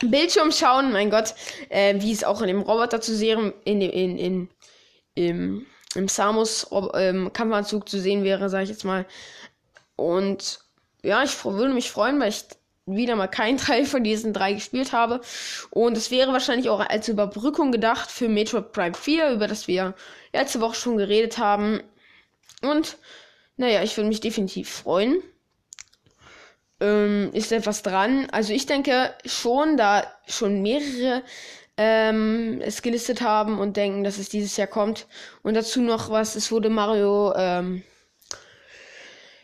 Bildschirm 0.02 0.52
schauen, 0.52 0.92
mein 0.92 1.10
Gott, 1.10 1.34
äh, 1.68 1.94
wie 2.00 2.12
es 2.12 2.24
auch 2.24 2.40
in 2.40 2.48
dem 2.48 2.62
Roboter 2.62 3.00
zu 3.00 3.14
sehen, 3.14 3.52
in, 3.64 3.80
in, 3.80 4.18
in, 4.18 4.48
im, 5.14 5.66
im 5.94 6.08
Samus 6.08 6.66
ähm, 6.94 7.32
Kampfanzug 7.32 7.88
zu 7.88 8.00
sehen 8.00 8.24
wäre, 8.24 8.48
sage 8.48 8.64
ich 8.64 8.70
jetzt 8.70 8.84
mal. 8.84 9.06
Und 9.96 10.60
ja, 11.02 11.22
ich 11.22 11.44
würde 11.44 11.74
mich 11.74 11.90
freuen, 11.90 12.20
weil 12.20 12.30
ich 12.30 12.44
wieder 12.86 13.16
mal 13.16 13.28
keinen 13.28 13.58
Teil 13.58 13.84
von 13.84 14.02
diesen 14.02 14.32
drei 14.32 14.54
gespielt 14.54 14.92
habe. 14.92 15.20
Und 15.70 15.96
es 15.96 16.10
wäre 16.10 16.32
wahrscheinlich 16.32 16.70
auch 16.70 16.80
als 16.80 17.08
Überbrückung 17.08 17.72
gedacht 17.72 18.10
für 18.10 18.28
Metroid 18.28 18.72
Prime 18.72 18.94
4, 18.94 19.32
über 19.32 19.46
das 19.46 19.68
wir 19.68 19.94
letzte 20.32 20.60
Woche 20.60 20.76
schon 20.76 20.96
geredet 20.96 21.38
haben. 21.38 21.82
Und 22.62 22.96
naja, 23.56 23.82
ich 23.82 23.96
würde 23.96 24.08
mich 24.08 24.20
definitiv 24.20 24.70
freuen 24.70 25.22
ähm, 26.80 27.30
ist 27.32 27.52
etwas 27.52 27.82
dran. 27.82 28.28
Also 28.32 28.52
ich 28.52 28.66
denke 28.66 29.14
schon, 29.24 29.76
da 29.76 30.04
schon 30.26 30.62
mehrere 30.62 31.22
ähm, 31.76 32.60
es 32.62 32.82
gelistet 32.82 33.22
haben 33.22 33.58
und 33.58 33.76
denken, 33.76 34.04
dass 34.04 34.18
es 34.18 34.28
dieses 34.28 34.56
Jahr 34.56 34.66
kommt. 34.66 35.06
Und 35.42 35.54
dazu 35.54 35.80
noch 35.80 36.10
was, 36.10 36.36
es 36.36 36.52
wurde 36.52 36.68
Mario, 36.68 37.32
ähm, 37.36 37.82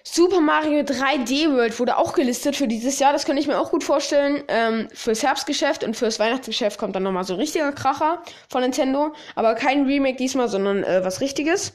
Super 0.02 0.40
Mario 0.40 0.80
3D 0.80 1.52
World 1.52 1.78
wurde 1.80 1.96
auch 1.98 2.12
gelistet 2.12 2.54
für 2.54 2.68
dieses 2.68 2.98
Jahr. 3.00 3.12
Das 3.12 3.24
könnte 3.24 3.40
ich 3.40 3.48
mir 3.48 3.58
auch 3.58 3.70
gut 3.70 3.82
vorstellen. 3.82 4.44
Ähm, 4.48 4.88
fürs 4.94 5.22
Herbstgeschäft 5.22 5.82
und 5.82 5.96
fürs 5.96 6.18
Weihnachtsgeschäft 6.18 6.78
kommt 6.78 6.94
dann 6.94 7.02
nochmal 7.02 7.24
so 7.24 7.34
ein 7.34 7.40
richtiger 7.40 7.72
Kracher 7.72 8.22
von 8.48 8.62
Nintendo. 8.62 9.14
Aber 9.34 9.54
kein 9.54 9.84
Remake 9.84 10.16
diesmal, 10.16 10.48
sondern 10.48 10.84
äh, 10.84 11.04
was 11.04 11.20
Richtiges. 11.20 11.72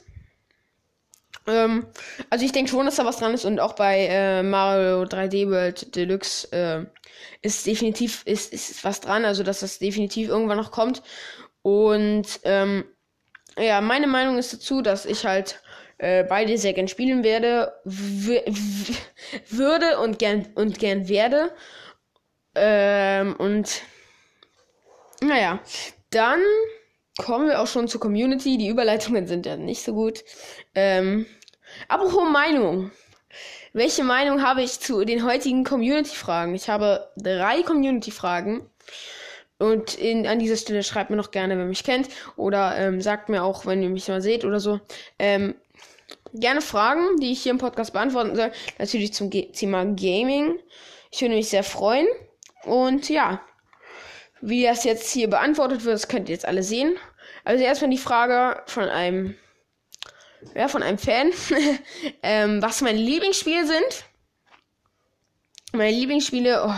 Ähm, 1.47 1.87
also 2.29 2.45
ich 2.45 2.51
denke 2.51 2.69
schon, 2.69 2.85
dass 2.85 2.95
da 2.95 3.05
was 3.05 3.17
dran 3.17 3.33
ist 3.33 3.45
und 3.45 3.59
auch 3.59 3.73
bei 3.73 4.07
äh, 4.07 4.43
Mario 4.43 5.03
3D 5.03 5.49
World 5.49 5.95
Deluxe 5.95 6.51
äh, 6.51 6.85
ist 7.41 7.65
definitiv 7.65 8.21
ist, 8.25 8.53
ist 8.53 8.83
was 8.83 9.01
dran, 9.01 9.25
also 9.25 9.43
dass 9.43 9.61
das 9.61 9.79
definitiv 9.79 10.29
irgendwann 10.29 10.57
noch 10.57 10.71
kommt. 10.71 11.01
Und 11.63 12.39
ähm, 12.43 12.85
ja, 13.57 13.81
meine 13.81 14.07
Meinung 14.07 14.37
ist 14.37 14.53
dazu, 14.53 14.81
dass 14.81 15.05
ich 15.05 15.25
halt 15.25 15.61
äh, 15.97 16.23
beide 16.23 16.57
sehr 16.57 16.73
gern 16.73 16.87
spielen 16.87 17.23
werde, 17.23 17.73
würde 17.83 18.45
und 19.99 20.19
gern 20.19 20.47
und 20.55 20.79
gern 20.79 21.07
werde. 21.07 21.51
Ähm, 22.55 23.35
und 23.35 23.81
naja, 25.21 25.59
dann 26.09 26.41
kommen 27.17 27.47
wir 27.47 27.61
auch 27.61 27.67
schon 27.67 27.87
zur 27.87 28.01
Community. 28.01 28.57
Die 28.57 28.69
Überleitungen 28.69 29.27
sind 29.27 29.45
ja 29.45 29.57
nicht 29.57 29.83
so 29.83 29.93
gut. 29.93 30.23
Ähm, 30.75 31.25
apropos 31.87 32.29
Meinung. 32.29 32.91
Welche 33.73 34.03
Meinung 34.03 34.41
habe 34.43 34.61
ich 34.61 34.79
zu 34.79 35.05
den 35.05 35.25
heutigen 35.25 35.63
Community-Fragen? 35.63 36.53
Ich 36.55 36.67
habe 36.69 37.09
drei 37.15 37.63
Community-Fragen. 37.63 38.69
Und 39.59 39.95
in, 39.95 40.27
an 40.27 40.39
dieser 40.39 40.57
Stelle 40.57 40.83
schreibt 40.83 41.09
mir 41.09 41.15
noch 41.15 41.31
gerne, 41.31 41.57
wer 41.57 41.65
mich 41.65 41.83
kennt. 41.83 42.09
Oder 42.35 42.77
ähm, 42.77 42.99
sagt 42.99 43.29
mir 43.29 43.43
auch, 43.43 43.65
wenn 43.65 43.81
ihr 43.83 43.89
mich 43.89 44.07
mal 44.07 44.21
seht 44.21 44.43
oder 44.43 44.59
so. 44.59 44.79
Ähm, 45.19 45.55
gerne 46.33 46.61
Fragen, 46.61 47.17
die 47.21 47.31
ich 47.31 47.43
hier 47.43 47.51
im 47.51 47.59
Podcast 47.59 47.93
beantworten 47.93 48.35
soll. 48.35 48.51
Natürlich 48.79 49.13
zum 49.13 49.29
Ge 49.29 49.51
Thema 49.51 49.85
Gaming. 49.85 50.59
Ich 51.11 51.21
würde 51.21 51.35
mich 51.35 51.49
sehr 51.49 51.63
freuen. 51.63 52.07
Und 52.63 53.09
ja, 53.09 53.41
wie 54.41 54.63
das 54.63 54.83
jetzt 54.83 55.11
hier 55.11 55.29
beantwortet 55.29 55.85
wird, 55.85 55.95
das 55.95 56.07
könnt 56.07 56.29
ihr 56.29 56.35
jetzt 56.35 56.45
alle 56.45 56.63
sehen. 56.63 56.97
Also 57.43 57.63
erstmal 57.63 57.91
die 57.91 57.97
Frage 57.97 58.61
von 58.67 58.83
einem, 58.89 59.35
ja, 60.55 60.67
von 60.67 60.83
einem 60.83 60.97
Fan, 60.97 61.31
ähm, 62.23 62.61
was 62.61 62.81
meine 62.81 62.99
Lieblingsspiele 62.99 63.65
sind. 63.65 64.05
Meine 65.73 65.95
Lieblingsspiele, 65.95 66.65
oh, 66.67 66.73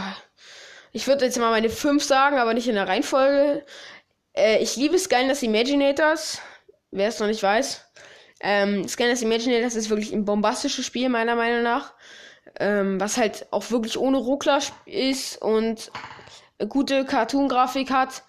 ich 0.92 1.08
würde 1.08 1.26
jetzt 1.26 1.40
mal 1.40 1.50
meine 1.50 1.70
fünf 1.70 2.04
sagen, 2.04 2.38
aber 2.38 2.54
nicht 2.54 2.68
in 2.68 2.76
der 2.76 2.88
Reihenfolge. 2.88 3.66
Äh, 4.34 4.62
ich 4.62 4.76
liebe 4.76 5.00
Skylanders 5.00 5.42
Imaginators, 5.42 6.40
wer 6.92 7.08
es 7.08 7.20
noch 7.20 7.28
nicht 7.28 7.42
weiß. 7.42 7.84
Ähm, 8.42 8.88
Skylanders 8.88 9.22
Imaginators 9.22 9.76
ist 9.76 9.90
wirklich 9.90 10.14
ein 10.14 10.26
bombastisches 10.26 10.86
Spiel, 10.86 11.10
meiner 11.10 11.36
Meinung 11.36 11.64
nach. 11.64 11.94
Ähm, 12.60 13.00
was 13.00 13.18
halt 13.18 13.48
auch 13.52 13.72
wirklich 13.72 13.98
ohne 13.98 14.18
Ruckler 14.18 14.60
ist 14.86 15.42
und 15.42 15.92
gute 16.68 17.06
Cartoon-Grafik 17.06 17.92
hat. 17.92 18.24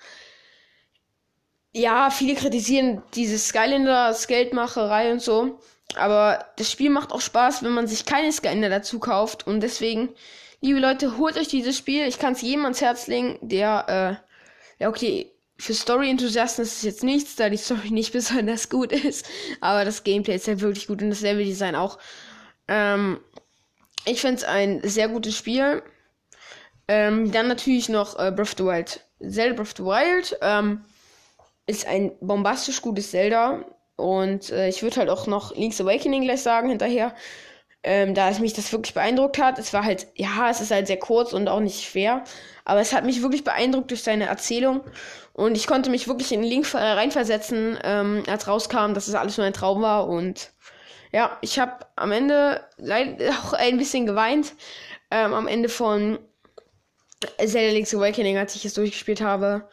Ja, 1.72 2.10
viele 2.10 2.34
kritisieren 2.34 3.02
diese 3.14 3.38
Skylanders 3.38 4.26
Geldmacherei 4.26 5.12
und 5.12 5.20
so. 5.20 5.58
Aber 5.96 6.46
das 6.56 6.70
Spiel 6.70 6.90
macht 6.90 7.12
auch 7.12 7.20
Spaß, 7.20 7.62
wenn 7.62 7.72
man 7.72 7.86
sich 7.86 8.04
keine 8.04 8.32
Skylander 8.32 8.70
dazu 8.70 8.98
kauft. 8.98 9.46
Und 9.46 9.60
deswegen, 9.60 10.10
liebe 10.60 10.80
Leute, 10.80 11.18
holt 11.18 11.36
euch 11.36 11.48
dieses 11.48 11.76
Spiel. 11.76 12.06
Ich 12.06 12.18
kann 12.18 12.32
es 12.34 12.42
jedem 12.42 12.64
ans 12.64 12.80
Herz 12.80 13.06
legen, 13.06 13.38
der, 13.42 14.20
äh, 14.78 14.82
ja, 14.82 14.88
okay, 14.88 15.30
für 15.56 15.74
Story-Enthusiasten 15.74 16.64
ist 16.64 16.78
es 16.78 16.82
jetzt 16.82 17.04
nichts, 17.04 17.36
da 17.36 17.48
die 17.48 17.56
Story 17.56 17.90
nicht 17.90 18.12
besonders 18.12 18.68
gut 18.68 18.92
ist. 18.92 19.26
Aber 19.60 19.84
das 19.84 20.04
Gameplay 20.04 20.36
ist 20.36 20.46
ja 20.46 20.60
wirklich 20.60 20.86
gut 20.86 21.02
und 21.02 21.10
das 21.10 21.20
Level-Design 21.20 21.74
auch. 21.76 21.98
Ähm, 22.68 23.20
ich 24.04 24.20
finde 24.20 24.36
es 24.36 24.44
ein 24.44 24.80
sehr 24.82 25.08
gutes 25.08 25.36
Spiel. 25.36 25.82
Ähm, 26.88 27.32
dann 27.32 27.48
natürlich 27.48 27.88
noch 27.88 28.18
äh, 28.18 28.30
Breath 28.30 28.52
of 28.52 28.54
the 28.58 28.64
Wild. 28.64 29.00
Zelda 29.20 29.54
Breath 29.54 29.68
of 29.68 29.74
the 29.76 29.84
Wild 29.84 30.38
ähm, 30.42 30.84
ist 31.66 31.86
ein 31.86 32.12
bombastisch 32.20 32.82
gutes 32.82 33.10
Zelda. 33.10 33.64
Und 33.96 34.50
äh, 34.50 34.68
ich 34.68 34.82
würde 34.82 34.96
halt 34.96 35.08
auch 35.08 35.26
noch 35.26 35.54
Link's 35.54 35.80
Awakening 35.80 36.22
gleich 36.22 36.42
sagen 36.42 36.68
hinterher. 36.68 37.14
Ähm, 37.82 38.14
da 38.14 38.30
es 38.30 38.38
mich 38.38 38.54
das 38.54 38.72
wirklich 38.72 38.94
beeindruckt 38.94 39.38
hat. 39.38 39.58
Es 39.58 39.72
war 39.72 39.84
halt, 39.84 40.06
ja, 40.14 40.48
es 40.50 40.60
ist 40.60 40.70
halt 40.70 40.86
sehr 40.86 40.98
kurz 40.98 41.32
und 41.32 41.48
auch 41.48 41.60
nicht 41.60 41.84
schwer. 41.84 42.24
Aber 42.64 42.80
es 42.80 42.92
hat 42.94 43.04
mich 43.04 43.22
wirklich 43.22 43.44
beeindruckt 43.44 43.90
durch 43.90 44.02
seine 44.02 44.26
Erzählung. 44.26 44.82
Und 45.34 45.56
ich 45.56 45.66
konnte 45.66 45.90
mich 45.90 46.08
wirklich 46.08 46.32
in 46.32 46.42
Link 46.42 46.72
äh, 46.74 46.78
reinversetzen, 46.78 47.78
ähm, 47.82 48.22
als 48.26 48.48
rauskam, 48.48 48.94
dass 48.94 49.08
es 49.08 49.14
alles 49.14 49.36
nur 49.36 49.46
ein 49.46 49.52
Traum 49.52 49.82
war. 49.82 50.08
Und 50.08 50.52
ja, 51.12 51.36
ich 51.42 51.58
habe 51.58 51.86
am 51.96 52.12
Ende 52.12 52.60
leider 52.76 53.30
auch 53.30 53.52
ein 53.52 53.76
bisschen 53.76 54.06
geweint. 54.06 54.54
Ähm, 55.10 55.34
am 55.34 55.46
Ende 55.46 55.68
von 55.68 56.18
Zelda 57.38 57.72
Link's 57.72 57.94
Awakening, 57.94 58.38
als 58.38 58.54
ich 58.56 58.64
es 58.64 58.74
durchgespielt 58.74 59.20
habe. 59.20 59.68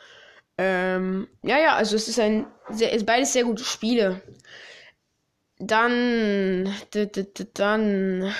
Ähm, 0.57 1.27
ja, 1.43 1.59
ja, 1.59 1.75
also 1.75 1.95
es 1.95 2.07
ist 2.07 2.19
ein 2.19 2.45
sehr, 2.69 2.91
ist 2.91 3.05
beides 3.05 3.33
sehr 3.33 3.43
gute 3.43 3.63
Spiele. 3.63 4.21
Dann, 5.59 6.73
dann 7.53 8.33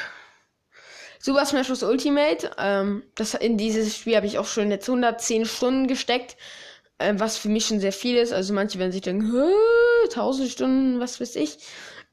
Super 1.20 1.46
Smash 1.46 1.68
Bros. 1.68 1.84
Ultimate. 1.84 2.52
Ähm, 2.58 3.04
das, 3.16 3.36
in 3.36 3.58
dieses 3.58 3.96
Spiel 3.96 4.16
habe 4.16 4.26
ich 4.26 4.40
auch 4.40 4.48
schon 4.48 4.72
jetzt 4.72 4.90
110 4.90 5.46
Stunden 5.46 5.88
gesteckt, 5.88 6.36
äh, 6.98 7.14
was 7.18 7.38
für 7.38 7.50
mich 7.50 7.68
schon 7.68 7.80
sehr 7.80 7.94
viel 7.94 8.18
ist. 8.18 8.34
Also 8.34 8.54
manche 8.54 8.80
werden 8.80 8.92
sich 8.92 9.02
denken, 9.02 9.32
1000 10.06 10.50
Stunden, 10.50 11.00
was 11.00 11.22
weiß 11.22 11.36
ich 11.36 11.60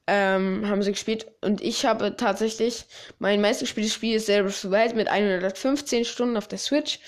ähm, 0.09 0.67
haben 0.67 0.81
sie 0.81 0.91
gespielt. 0.91 1.27
Und 1.41 1.61
ich 1.61 1.85
habe 1.85 2.17
tatsächlich 2.17 2.85
mein 3.19 3.41
meistgespieltes 3.41 3.93
Spiel 3.93 4.15
ist 4.15 4.25
Zelda 4.25 4.49
Breath 4.49 4.71
Wild 4.71 4.95
mit 4.95 5.07
115 5.07 6.03
Stunden 6.03 6.35
auf 6.35 6.47
der 6.47 6.57
Switch. 6.57 6.99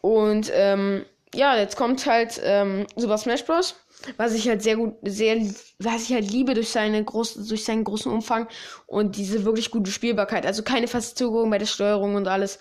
Und 0.00 0.50
ähm, 0.52 1.06
ja, 1.34 1.56
jetzt 1.56 1.76
kommt 1.76 2.04
halt 2.06 2.40
ähm, 2.42 2.86
Super 2.96 3.18
Smash 3.18 3.44
Bros. 3.44 3.76
Was 4.16 4.34
ich 4.34 4.48
halt 4.48 4.62
sehr 4.62 4.76
gut, 4.76 4.96
sehr, 5.02 5.36
was 5.78 6.02
ich 6.02 6.12
halt 6.12 6.30
liebe 6.30 6.54
durch 6.54 6.68
seine 6.68 7.02
groß, 7.02 7.46
durch 7.48 7.64
seinen 7.64 7.82
großen 7.82 8.12
Umfang 8.12 8.46
und 8.86 9.16
diese 9.16 9.44
wirklich 9.44 9.70
gute 9.70 9.90
Spielbarkeit. 9.90 10.44
Also 10.46 10.62
keine 10.62 10.86
Verzögerung 10.86 11.48
bei 11.50 11.58
der 11.58 11.66
Steuerung 11.66 12.14
und 12.14 12.28
alles. 12.28 12.58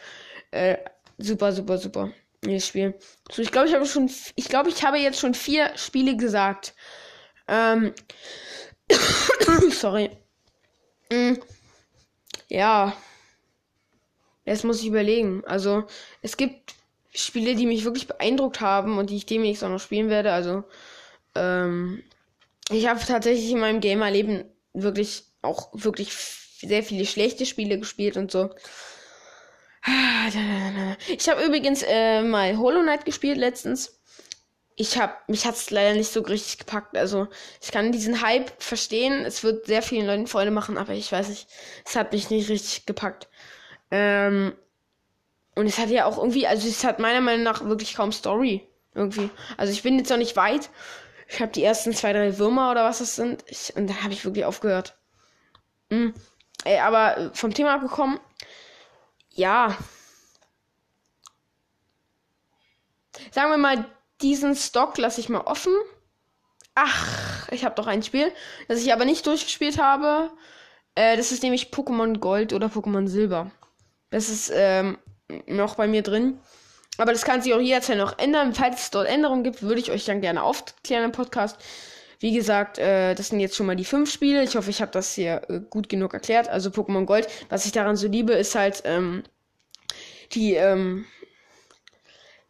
Äh, 0.52 0.78
super, 1.18 1.52
super, 1.52 1.78
super. 1.78 2.12
Das 2.42 2.68
Spiel. 2.68 2.94
So, 3.32 3.42
ich 3.42 3.52
glaube, 3.52 3.68
ich 3.68 3.74
habe 3.74 3.86
schon, 3.86 4.10
ich 4.36 4.48
glaube, 4.48 4.70
ich 4.70 4.84
habe 4.84 4.98
jetzt 4.98 5.20
schon 5.20 5.34
vier 5.34 5.72
Spiele 5.76 6.16
gesagt. 6.16 6.74
Ähm, 7.48 7.94
Sorry. 9.72 10.10
Mm. 11.12 11.36
Ja. 12.50 12.96
Jetzt 14.46 14.64
muss 14.64 14.82
ich 14.82 14.88
überlegen. 14.88 15.44
Also, 15.46 15.86
es 16.22 16.38
gibt 16.38 16.76
Spiele, 17.14 17.56
die 17.56 17.66
mich 17.66 17.84
wirklich 17.84 18.08
beeindruckt 18.08 18.62
haben 18.62 18.98
und 18.98 19.10
die 19.10 19.18
ich 19.18 19.26
demnächst 19.26 19.64
auch 19.64 19.70
noch 19.70 19.80
spielen 19.80 20.10
werde. 20.10 20.32
Also, 20.32 20.64
ähm, 21.36 22.04
ich 22.70 22.88
habe 22.88 23.00
tatsächlich 23.00 23.52
in 23.52 23.60
meinem 23.60 23.80
Gamer-Leben 23.80 24.46
wirklich 24.74 25.24
auch 25.42 25.70
wirklich 25.74 26.14
sehr 26.14 26.84
viele 26.84 27.06
schlechte 27.06 27.46
Spiele 27.46 27.80
gespielt 27.80 28.18
und 28.18 28.32
so. 28.32 28.50
Ich 31.08 31.30
habe 31.30 31.44
übrigens 31.44 31.84
äh, 31.84 32.24
mal 32.24 32.58
Hollow 32.58 32.82
Knight 32.82 33.06
gespielt 33.06 33.38
letztens 33.38 34.00
ich 34.76 34.98
hab, 35.00 35.28
mich 35.30 35.46
hat's 35.46 35.72
leider 35.72 35.96
nicht 35.96 36.12
so 36.12 36.22
richtig 36.22 36.58
gepackt. 36.60 36.98
Also, 36.98 37.28
ich 37.62 37.72
kann 37.72 37.92
diesen 37.92 38.22
Hype 38.22 38.52
verstehen. 38.62 39.26
Es 39.26 39.44
wird 39.44 39.66
sehr 39.68 39.82
vielen 39.82 40.06
Leuten 40.06 40.28
Freude 40.28 40.52
machen, 40.52 40.78
aber 40.78 40.94
ich 40.94 41.12
weiß 41.12 41.30
nicht, 41.30 41.48
es 41.86 41.96
hat 41.96 42.12
mich 42.12 42.30
nicht 42.30 42.50
richtig 42.50 42.86
gepackt. 42.86 43.30
Ähm, 43.92 44.54
und 45.56 45.68
es 45.68 45.78
hat 45.78 45.90
ja 45.90 46.06
auch 46.06 46.18
irgendwie, 46.18 46.48
also 46.48 46.68
es 46.68 46.84
hat 46.84 47.00
meiner 47.00 47.22
Meinung 47.22 47.44
nach 47.44 47.64
wirklich 47.64 47.96
kaum 47.96 48.12
Story. 48.12 48.68
Irgendwie. 48.94 49.30
Also 49.58 49.72
ich 49.74 49.84
bin 49.84 49.98
jetzt 49.98 50.10
noch 50.10 50.18
nicht 50.18 50.36
weit. 50.36 50.70
Ich 51.28 51.40
habe 51.42 51.52
die 51.52 51.64
ersten 51.64 51.94
zwei, 51.94 52.14
drei 52.14 52.38
Würmer 52.38 52.72
oder 52.72 52.84
was 52.84 53.00
das 53.00 53.16
sind. 53.16 53.44
Ich, 53.48 53.76
und 53.76 53.88
dann 53.88 54.04
habe 54.04 54.14
ich 54.14 54.26
wirklich 54.26 54.46
aufgehört. 54.46 54.98
Mhm. 55.90 56.14
Ey, 56.66 56.80
aber 56.80 57.32
vom 57.34 57.54
Thema 57.54 57.76
abgekommen. 57.76 58.20
Ja. 59.34 59.78
Sagen 63.32 63.52
wir 63.52 63.58
mal, 63.58 63.86
diesen 64.22 64.56
Stock 64.56 64.98
lasse 64.98 65.20
ich 65.22 65.30
mal 65.30 65.42
offen. 65.42 65.74
Ach, 66.76 67.48
ich 67.52 67.64
habe 67.64 67.76
doch 67.76 67.88
ein 67.88 68.04
Spiel, 68.04 68.32
das 68.68 68.82
ich 68.82 68.92
aber 68.92 69.06
nicht 69.06 69.26
durchgespielt 69.26 69.78
habe. 69.78 70.32
Äh, 70.96 71.18
das 71.18 71.32
ist 71.32 71.44
nämlich 71.44 71.68
Pokémon 71.68 72.20
Gold 72.20 72.54
oder 72.54 72.68
Pokémon 72.68 73.08
Silber. 73.08 73.52
Das 74.10 74.30
ist 74.30 74.52
ähm, 74.54 74.98
noch 75.48 75.76
bei 75.76 75.88
mir 75.88 76.02
drin. 76.02 76.40
Aber 76.98 77.12
das 77.12 77.26
kann 77.26 77.42
sich 77.42 77.54
auch 77.54 77.60
jederzeit 77.60 77.98
noch 77.98 78.18
ändern. 78.20 78.54
Falls 78.54 78.84
es 78.84 78.92
dort 78.92 79.08
Änderungen 79.08 79.44
gibt, 79.44 79.62
würde 79.62 79.82
ich 79.82 79.92
euch 79.92 80.06
dann 80.06 80.22
gerne 80.22 80.44
aufklären 80.44 81.04
im 81.04 81.12
Podcast. 81.12 81.58
Wie 82.20 82.34
gesagt, 82.34 82.78
äh, 82.78 83.14
das 83.14 83.30
sind 83.30 83.42
jetzt 83.42 83.56
schon 83.56 83.66
mal 83.66 83.76
die 83.76 83.86
fünf 83.86 84.12
Spiele. 84.12 84.44
Ich 84.44 84.56
hoffe, 84.56 84.70
ich 84.70 84.82
habe 84.82 84.92
das 84.92 85.14
hier 85.14 85.42
äh, 85.50 85.60
gut 85.70 85.90
genug 85.90 86.14
erklärt. 86.14 86.48
Also 86.48 86.70
Pokémon 86.70 87.06
Gold. 87.06 87.28
Was 87.50 87.66
ich 87.66 87.74
daran 87.74 87.98
so 87.98 88.08
liebe, 88.08 88.34
ist 88.34 88.56
halt 88.56 88.84
ähm, 88.86 89.24
die 90.32 90.54
ähm, 90.54 91.06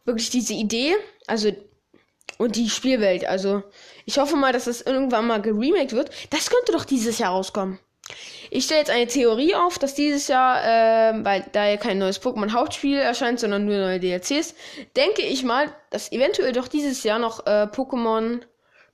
wirklich 0.04 0.30
diese 0.30 0.54
Idee, 0.54 0.94
also 1.26 1.50
und 2.38 2.56
die 2.56 2.68
Spielwelt. 2.68 3.26
Also 3.26 3.62
ich 4.04 4.18
hoffe 4.18 4.36
mal, 4.36 4.52
dass 4.52 4.64
das 4.64 4.82
irgendwann 4.82 5.26
mal 5.26 5.40
geremaked 5.40 5.92
wird. 5.92 6.10
Das 6.30 6.50
könnte 6.50 6.72
doch 6.72 6.84
dieses 6.84 7.18
Jahr 7.18 7.32
rauskommen. 7.32 7.78
Ich 8.50 8.64
stelle 8.64 8.80
jetzt 8.80 8.90
eine 8.90 9.06
Theorie 9.06 9.54
auf, 9.54 9.78
dass 9.78 9.94
dieses 9.94 10.28
Jahr, 10.28 10.62
äh, 10.62 11.24
weil 11.24 11.44
da 11.52 11.66
ja 11.66 11.76
kein 11.76 11.98
neues 11.98 12.22
Pokémon-Hauptspiel 12.22 12.98
erscheint, 12.98 13.40
sondern 13.40 13.64
nur 13.64 13.78
neue 13.78 13.98
DLCs, 13.98 14.54
denke 14.94 15.22
ich 15.22 15.42
mal, 15.42 15.74
dass 15.90 16.12
eventuell 16.12 16.52
doch 16.52 16.68
dieses 16.68 17.02
Jahr 17.02 17.18
noch 17.18 17.46
äh, 17.46 17.64
Pokémon 17.64 18.42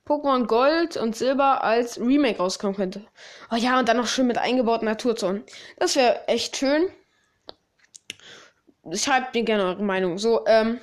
Pokémon 0.06 0.46
Gold 0.46 0.96
und 0.96 1.14
Silber 1.14 1.62
als 1.62 2.00
Remake 2.00 2.38
rauskommen 2.38 2.74
könnte. 2.74 3.04
Oh 3.52 3.56
ja, 3.56 3.78
und 3.78 3.88
dann 3.88 3.98
noch 3.98 4.08
schön 4.08 4.26
mit 4.26 4.36
eingebauten 4.36 4.86
Naturzonen. 4.86 5.44
Das 5.78 5.94
wäre 5.94 6.26
echt 6.26 6.56
schön. 6.56 6.88
Schreibt 8.94 9.34
mir 9.34 9.44
gerne 9.44 9.64
eure 9.64 9.82
Meinung. 9.84 10.18
So, 10.18 10.44
ähm, 10.46 10.80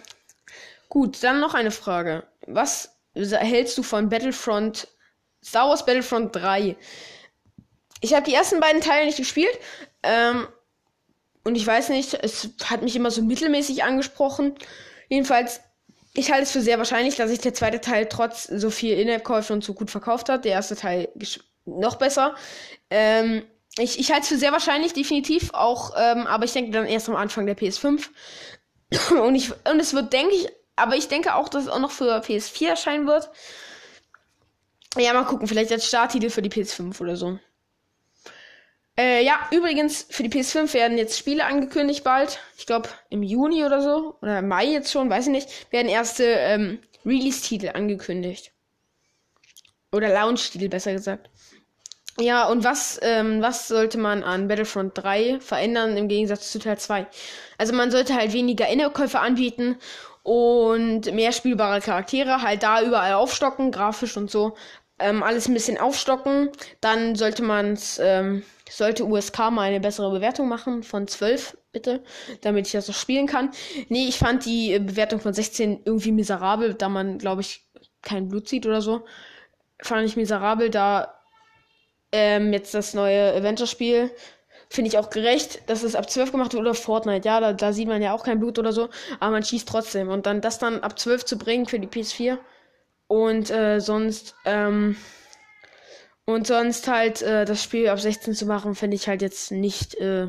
Gut, 0.90 1.24
dann 1.24 1.40
noch 1.40 1.54
eine 1.54 1.72
Frage. 1.72 2.28
Was 2.48 2.98
hältst 3.14 3.78
du 3.78 3.84
von 3.84 4.10
Battlefront, 4.10 4.88
Star 5.44 5.70
Wars 5.70 5.86
Battlefront 5.86 6.36
3? 6.36 6.76
Ich 8.02 8.14
habe 8.14 8.26
die 8.26 8.34
ersten 8.34 8.60
beiden 8.60 8.82
Teile 8.82 9.06
nicht 9.06 9.18
gespielt. 9.18 9.58
Ähm, 10.04 10.48
und 11.44 11.56
ich 11.56 11.66
weiß 11.66 11.90
nicht, 11.90 12.16
es 12.16 12.50
hat 12.66 12.82
mich 12.82 12.96
immer 12.96 13.12
so 13.12 13.22
mittelmäßig 13.22 13.84
angesprochen. 13.84 14.56
Jedenfalls 15.10 15.62
ich 16.14 16.32
halte 16.32 16.44
es 16.44 16.52
für 16.52 16.62
sehr 16.62 16.78
wahrscheinlich, 16.78 17.16
dass 17.16 17.30
sich 17.30 17.40
der 17.40 17.54
zweite 17.54 17.82
Teil 17.82 18.08
trotz 18.08 18.44
so 18.44 18.70
viel 18.70 18.98
In-App-Käufe 18.98 19.54
und 19.54 19.64
so 19.64 19.74
gut 19.74 19.92
verkauft 19.92 20.30
hat. 20.30 20.46
Der 20.46 20.54
erste 20.54 20.76
Teil 20.76 21.10
noch 21.66 21.96
besser. 21.96 22.36
Ähm, 22.90 23.44
ich, 23.78 24.00
ich 24.00 24.12
halte 24.12 24.24
es 24.24 24.30
für 24.30 24.38
sehr 24.38 24.52
wahrscheinlich, 24.52 24.94
definitiv 24.94 25.54
auch, 25.54 25.94
ähm, 25.98 26.26
aber 26.28 26.46
ich 26.46 26.54
denke 26.54 26.72
dann 26.72 26.86
erst 26.86 27.10
am 27.10 27.16
Anfang 27.16 27.46
der 27.46 27.58
PS5. 27.58 28.10
und, 29.22 29.36
ich, 29.36 29.52
und 29.52 29.80
es 29.80 29.94
wird, 29.94 30.12
denke 30.12 30.34
ich, 30.36 30.48
aber 30.80 30.96
ich 30.96 31.08
denke 31.08 31.36
auch, 31.36 31.50
dass 31.50 31.64
es 31.64 31.70
auch 31.70 31.80
noch 31.80 31.92
für 31.92 32.20
PS4 32.22 32.70
erscheinen 32.70 33.08
wird. 33.08 33.30
Ja, 34.98 35.14
mal 35.14 35.26
gucken, 35.26 35.48
vielleicht 35.48 35.72
als 35.72 35.88
Starttitel 35.88 36.30
für 36.30 36.42
die 36.42 36.50
PS5 36.50 37.00
oder 37.00 37.16
so. 37.16 37.40
Äh, 38.98 39.24
ja, 39.24 39.48
übrigens, 39.52 40.08
für 40.10 40.24
die 40.24 40.30
PS5 40.30 40.74
werden 40.74 40.98
jetzt 40.98 41.18
Spiele 41.18 41.46
angekündigt 41.46 42.04
bald. 42.04 42.40
Ich 42.58 42.66
glaube, 42.66 42.90
im 43.10 43.24
Juni 43.24 43.64
oder 43.64 43.82
so. 43.82 44.18
Oder 44.22 44.40
im 44.40 44.48
Mai 44.50 44.66
jetzt 44.66 44.92
schon, 44.92 45.10
weiß 45.10 45.28
ich 45.28 45.32
nicht. 45.32 45.72
Werden 45.72 45.88
erste 45.88 46.26
ähm, 46.26 46.80
Release-Titel 47.06 47.70
angekündigt. 47.70 48.52
Oder 49.94 50.10
Launch-Titel, 50.10 50.68
besser 50.68 50.92
gesagt. 50.92 51.30
Ja, 52.20 52.50
und 52.50 52.66
was, 52.66 53.00
ähm, 53.02 53.42
was 53.42 53.70
sollte 53.70 53.98
man 53.98 54.24
an 54.24 54.50
Battlefront 54.50 54.98
3 54.98 55.40
verändern 55.40 55.96
im 55.96 56.10
Gegensatz 56.10 56.52
zu 56.52 56.60
Teil 56.60 56.78
2? 56.78 57.08
Also 57.58 57.74
man 57.74 57.92
sollte 57.92 58.16
halt 58.16 58.34
weniger 58.34 58.68
Innerkäufe 58.68 59.20
anbieten 59.20 59.78
und 60.24 61.14
mehr 61.14 61.32
spielbare 61.32 61.82
Charaktere, 61.82 62.42
halt 62.42 62.64
da 62.64 62.82
überall 62.82 63.14
aufstocken, 63.14 63.72
grafisch 63.72 64.18
und 64.18 64.30
so. 64.30 64.56
Ähm, 65.00 65.24
alles 65.24 65.48
ein 65.48 65.54
bisschen 65.54 65.78
aufstocken. 65.78 66.50
Dann 66.82 67.16
sollte 67.16 67.42
man 67.42 67.78
ähm, 68.00 68.44
sollte 68.70 69.06
USK 69.06 69.38
mal 69.52 69.62
eine 69.62 69.80
bessere 69.80 70.12
Bewertung 70.12 70.48
machen 70.48 70.84
von 70.84 71.08
12, 71.08 71.58
bitte, 71.72 72.04
damit 72.42 72.68
ich 72.68 72.74
das 72.74 72.90
auch 72.90 72.94
spielen 72.94 73.28
kann. 73.28 73.52
Nee, 73.90 74.08
ich 74.08 74.18
fand 74.18 74.46
die 74.46 74.78
Bewertung 74.80 75.20
von 75.20 75.34
16 75.34 75.82
irgendwie 75.86 76.12
miserabel, 76.12 76.74
da 76.74 76.90
man, 76.90 77.18
glaube 77.18 77.42
ich, 77.42 77.66
kein 78.02 78.28
Blut 78.30 78.48
sieht 78.48 78.66
oder 78.66 78.82
so. 78.82 79.06
Fand 79.82 80.08
ich 80.08 80.16
miserabel, 80.16 80.70
da 80.70 81.20
ähm, 82.12 82.54
jetzt 82.54 82.74
das 82.74 82.94
neue 82.94 83.34
Adventure-Spiel. 83.34 84.12
Finde 84.72 84.90
ich 84.90 84.98
auch 84.98 85.10
gerecht, 85.10 85.68
dass 85.68 85.82
es 85.84 85.96
ab 85.96 86.10
12 86.10 86.32
gemacht 86.32 86.54
wird 86.54 86.62
oder 86.62 86.76
Fortnite. 86.76 87.28
Ja, 87.28 87.40
da, 87.40 87.54
da 87.54 87.74
sieht 87.74 87.88
man 87.88 88.02
ja 88.02 88.14
auch 88.14 88.24
kein 88.24 88.40
Blut 88.40 88.60
oder 88.60 88.72
so, 88.72 88.90
aber 89.20 89.32
man 89.32 89.44
schießt 89.44 89.68
trotzdem. 89.68 90.10
Und 90.10 90.26
dann 90.28 90.42
das 90.42 90.60
dann 90.60 90.82
ab 90.82 91.00
12 91.00 91.26
zu 91.26 91.38
bringen 91.38 91.66
für 91.66 91.80
die 91.80 91.88
PS4 91.88 92.38
und 93.08 93.50
äh, 93.50 93.80
sonst, 93.80 94.36
ähm, 94.46 94.96
und 96.26 96.46
sonst 96.46 96.88
halt 96.88 97.24
äh, 97.24 97.46
das 97.46 97.64
Spiel 97.64 97.90
ab 97.90 98.00
16 98.00 98.36
zu 98.36 98.46
machen, 98.46 98.76
finde 98.76 98.96
ich 98.96 99.08
halt 99.08 99.24
jetzt 99.24 99.52
nicht, 99.52 99.96
äh, 99.96 100.28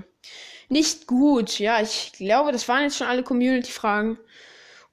nicht 0.71 1.07
gut. 1.07 1.59
Ja, 1.59 1.83
ich 1.83 2.13
glaube, 2.13 2.53
das 2.53 2.67
waren 2.69 2.85
jetzt 2.85 2.97
schon 2.97 3.07
alle 3.07 3.23
Community-Fragen. 3.23 4.19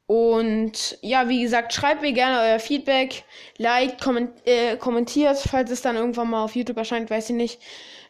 Und 0.07 0.97
ja, 1.01 1.29
wie 1.29 1.41
gesagt, 1.41 1.73
schreibt 1.73 2.01
mir 2.01 2.13
gerne 2.13 2.41
euer 2.41 2.59
Feedback, 2.59 3.23
liked, 3.57 4.01
komment 4.01 4.31
äh, 4.45 4.77
kommentiert, 4.77 5.37
falls 5.37 5.71
es 5.71 5.81
dann 5.81 5.95
irgendwann 5.95 6.29
mal 6.29 6.43
auf 6.43 6.55
YouTube 6.55 6.77
erscheint, 6.77 7.09
weiß 7.09 7.29
ich 7.29 7.35
nicht. 7.35 7.61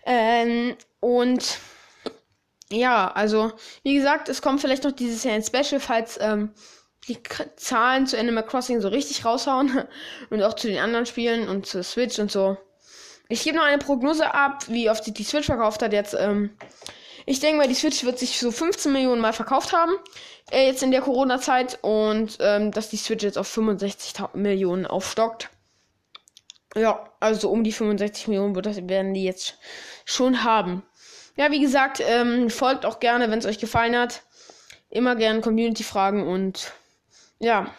Ähm, 0.06 0.76
und 1.00 1.60
ja, 2.72 3.12
also 3.12 3.52
wie 3.84 3.96
gesagt, 3.96 4.30
es 4.30 4.42
kommt 4.42 4.62
vielleicht 4.62 4.84
noch 4.84 4.92
dieses 4.92 5.24
Jahr 5.24 5.36
ein 5.36 5.44
Special, 5.44 5.80
falls 5.80 6.20
ähm, 6.22 6.52
die 7.08 7.16
K 7.16 7.46
Zahlen 7.56 8.08
zu 8.08 8.18
Animal 8.18 8.46
Crossing 8.46 8.82
so 8.82 8.90
richtig 8.90 9.24
raushauen 9.24 9.84
und 10.30 10.44
auch 10.44 10.56
zu 10.56 10.68
den 10.68 10.80
anderen 10.80 11.06
Spielen 11.06 11.48
und 11.48 11.66
zu 11.66 11.84
Switch 11.84 12.20
und 12.20 12.32
so. 12.32 12.58
Ich 13.30 13.44
gebe 13.44 13.58
noch 13.58 13.64
eine 13.64 13.78
Prognose 13.78 14.34
ab, 14.34 14.66
wie 14.68 14.90
oft 14.90 15.04
sich 15.04 15.14
die 15.14 15.24
Switch 15.24 15.48
verkauft 15.48 15.82
hat 15.82 15.94
jetzt. 15.94 16.14
Ähm, 16.14 16.52
ich 17.26 17.42
denke 17.42 17.58
mal, 17.58 17.68
die 17.68 17.76
Switch 17.76 18.06
wird 18.06 18.20
sich 18.20 18.40
so 18.40 18.52
15 18.52 18.92
Millionen 18.92 19.22
Mal 19.22 19.34
verkauft 19.34 19.74
haben. 19.74 19.92
Äh, 20.50 20.68
jetzt 20.68 20.82
in 20.82 20.92
der 20.92 21.02
Corona-Zeit. 21.02 21.80
Und 21.82 22.38
ähm, 22.40 22.72
dass 22.72 22.90
die 22.90 22.96
Switch 22.96 23.24
jetzt 23.24 23.38
auf 23.38 23.48
65 23.48 24.14
Millionen 24.34 24.86
aufstockt. 24.86 25.50
Ja, 26.74 27.12
also 27.20 27.50
um 27.50 27.66
die 27.66 27.74
65 27.74 28.30
Millionen 28.30 28.56
wird 28.56 28.66
das, 28.66 28.78
werden 28.88 29.14
die 29.14 29.26
jetzt 29.26 29.58
schon 30.06 30.46
haben. 30.46 30.84
Ja, 31.38 31.52
wie 31.52 31.60
gesagt, 31.62 32.02
ähm, 32.06 32.50
folgt 32.50 32.86
auch 32.86 33.00
gerne, 33.00 33.30
wenn 33.30 33.40
es 33.40 33.46
euch 33.46 33.60
gefallen 33.60 33.96
hat. 33.96 34.24
Immer 34.90 35.16
gerne 35.16 35.42
Community-Fragen 35.42 36.28
und 36.28 36.74
ja. 37.40 37.72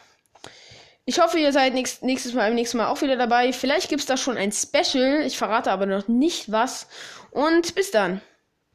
Ich 1.04 1.20
hoffe, 1.20 1.38
ihr 1.38 1.52
seid 1.52 1.74
nächst, 1.74 2.02
nächstes 2.02 2.34
Mal, 2.34 2.48
im 2.48 2.54
nächsten 2.54 2.76
Mal 2.76 2.86
auch 2.86 3.02
wieder 3.02 3.16
dabei. 3.16 3.52
Vielleicht 3.52 3.88
gibt 3.88 4.00
es 4.00 4.06
da 4.06 4.16
schon 4.16 4.36
ein 4.36 4.52
Special. 4.52 5.22
Ich 5.26 5.38
verrate 5.38 5.72
aber 5.72 5.86
noch 5.86 6.06
nicht 6.06 6.52
was. 6.52 6.86
Und 7.30 7.74
bis 7.74 7.90
dann. 7.90 8.20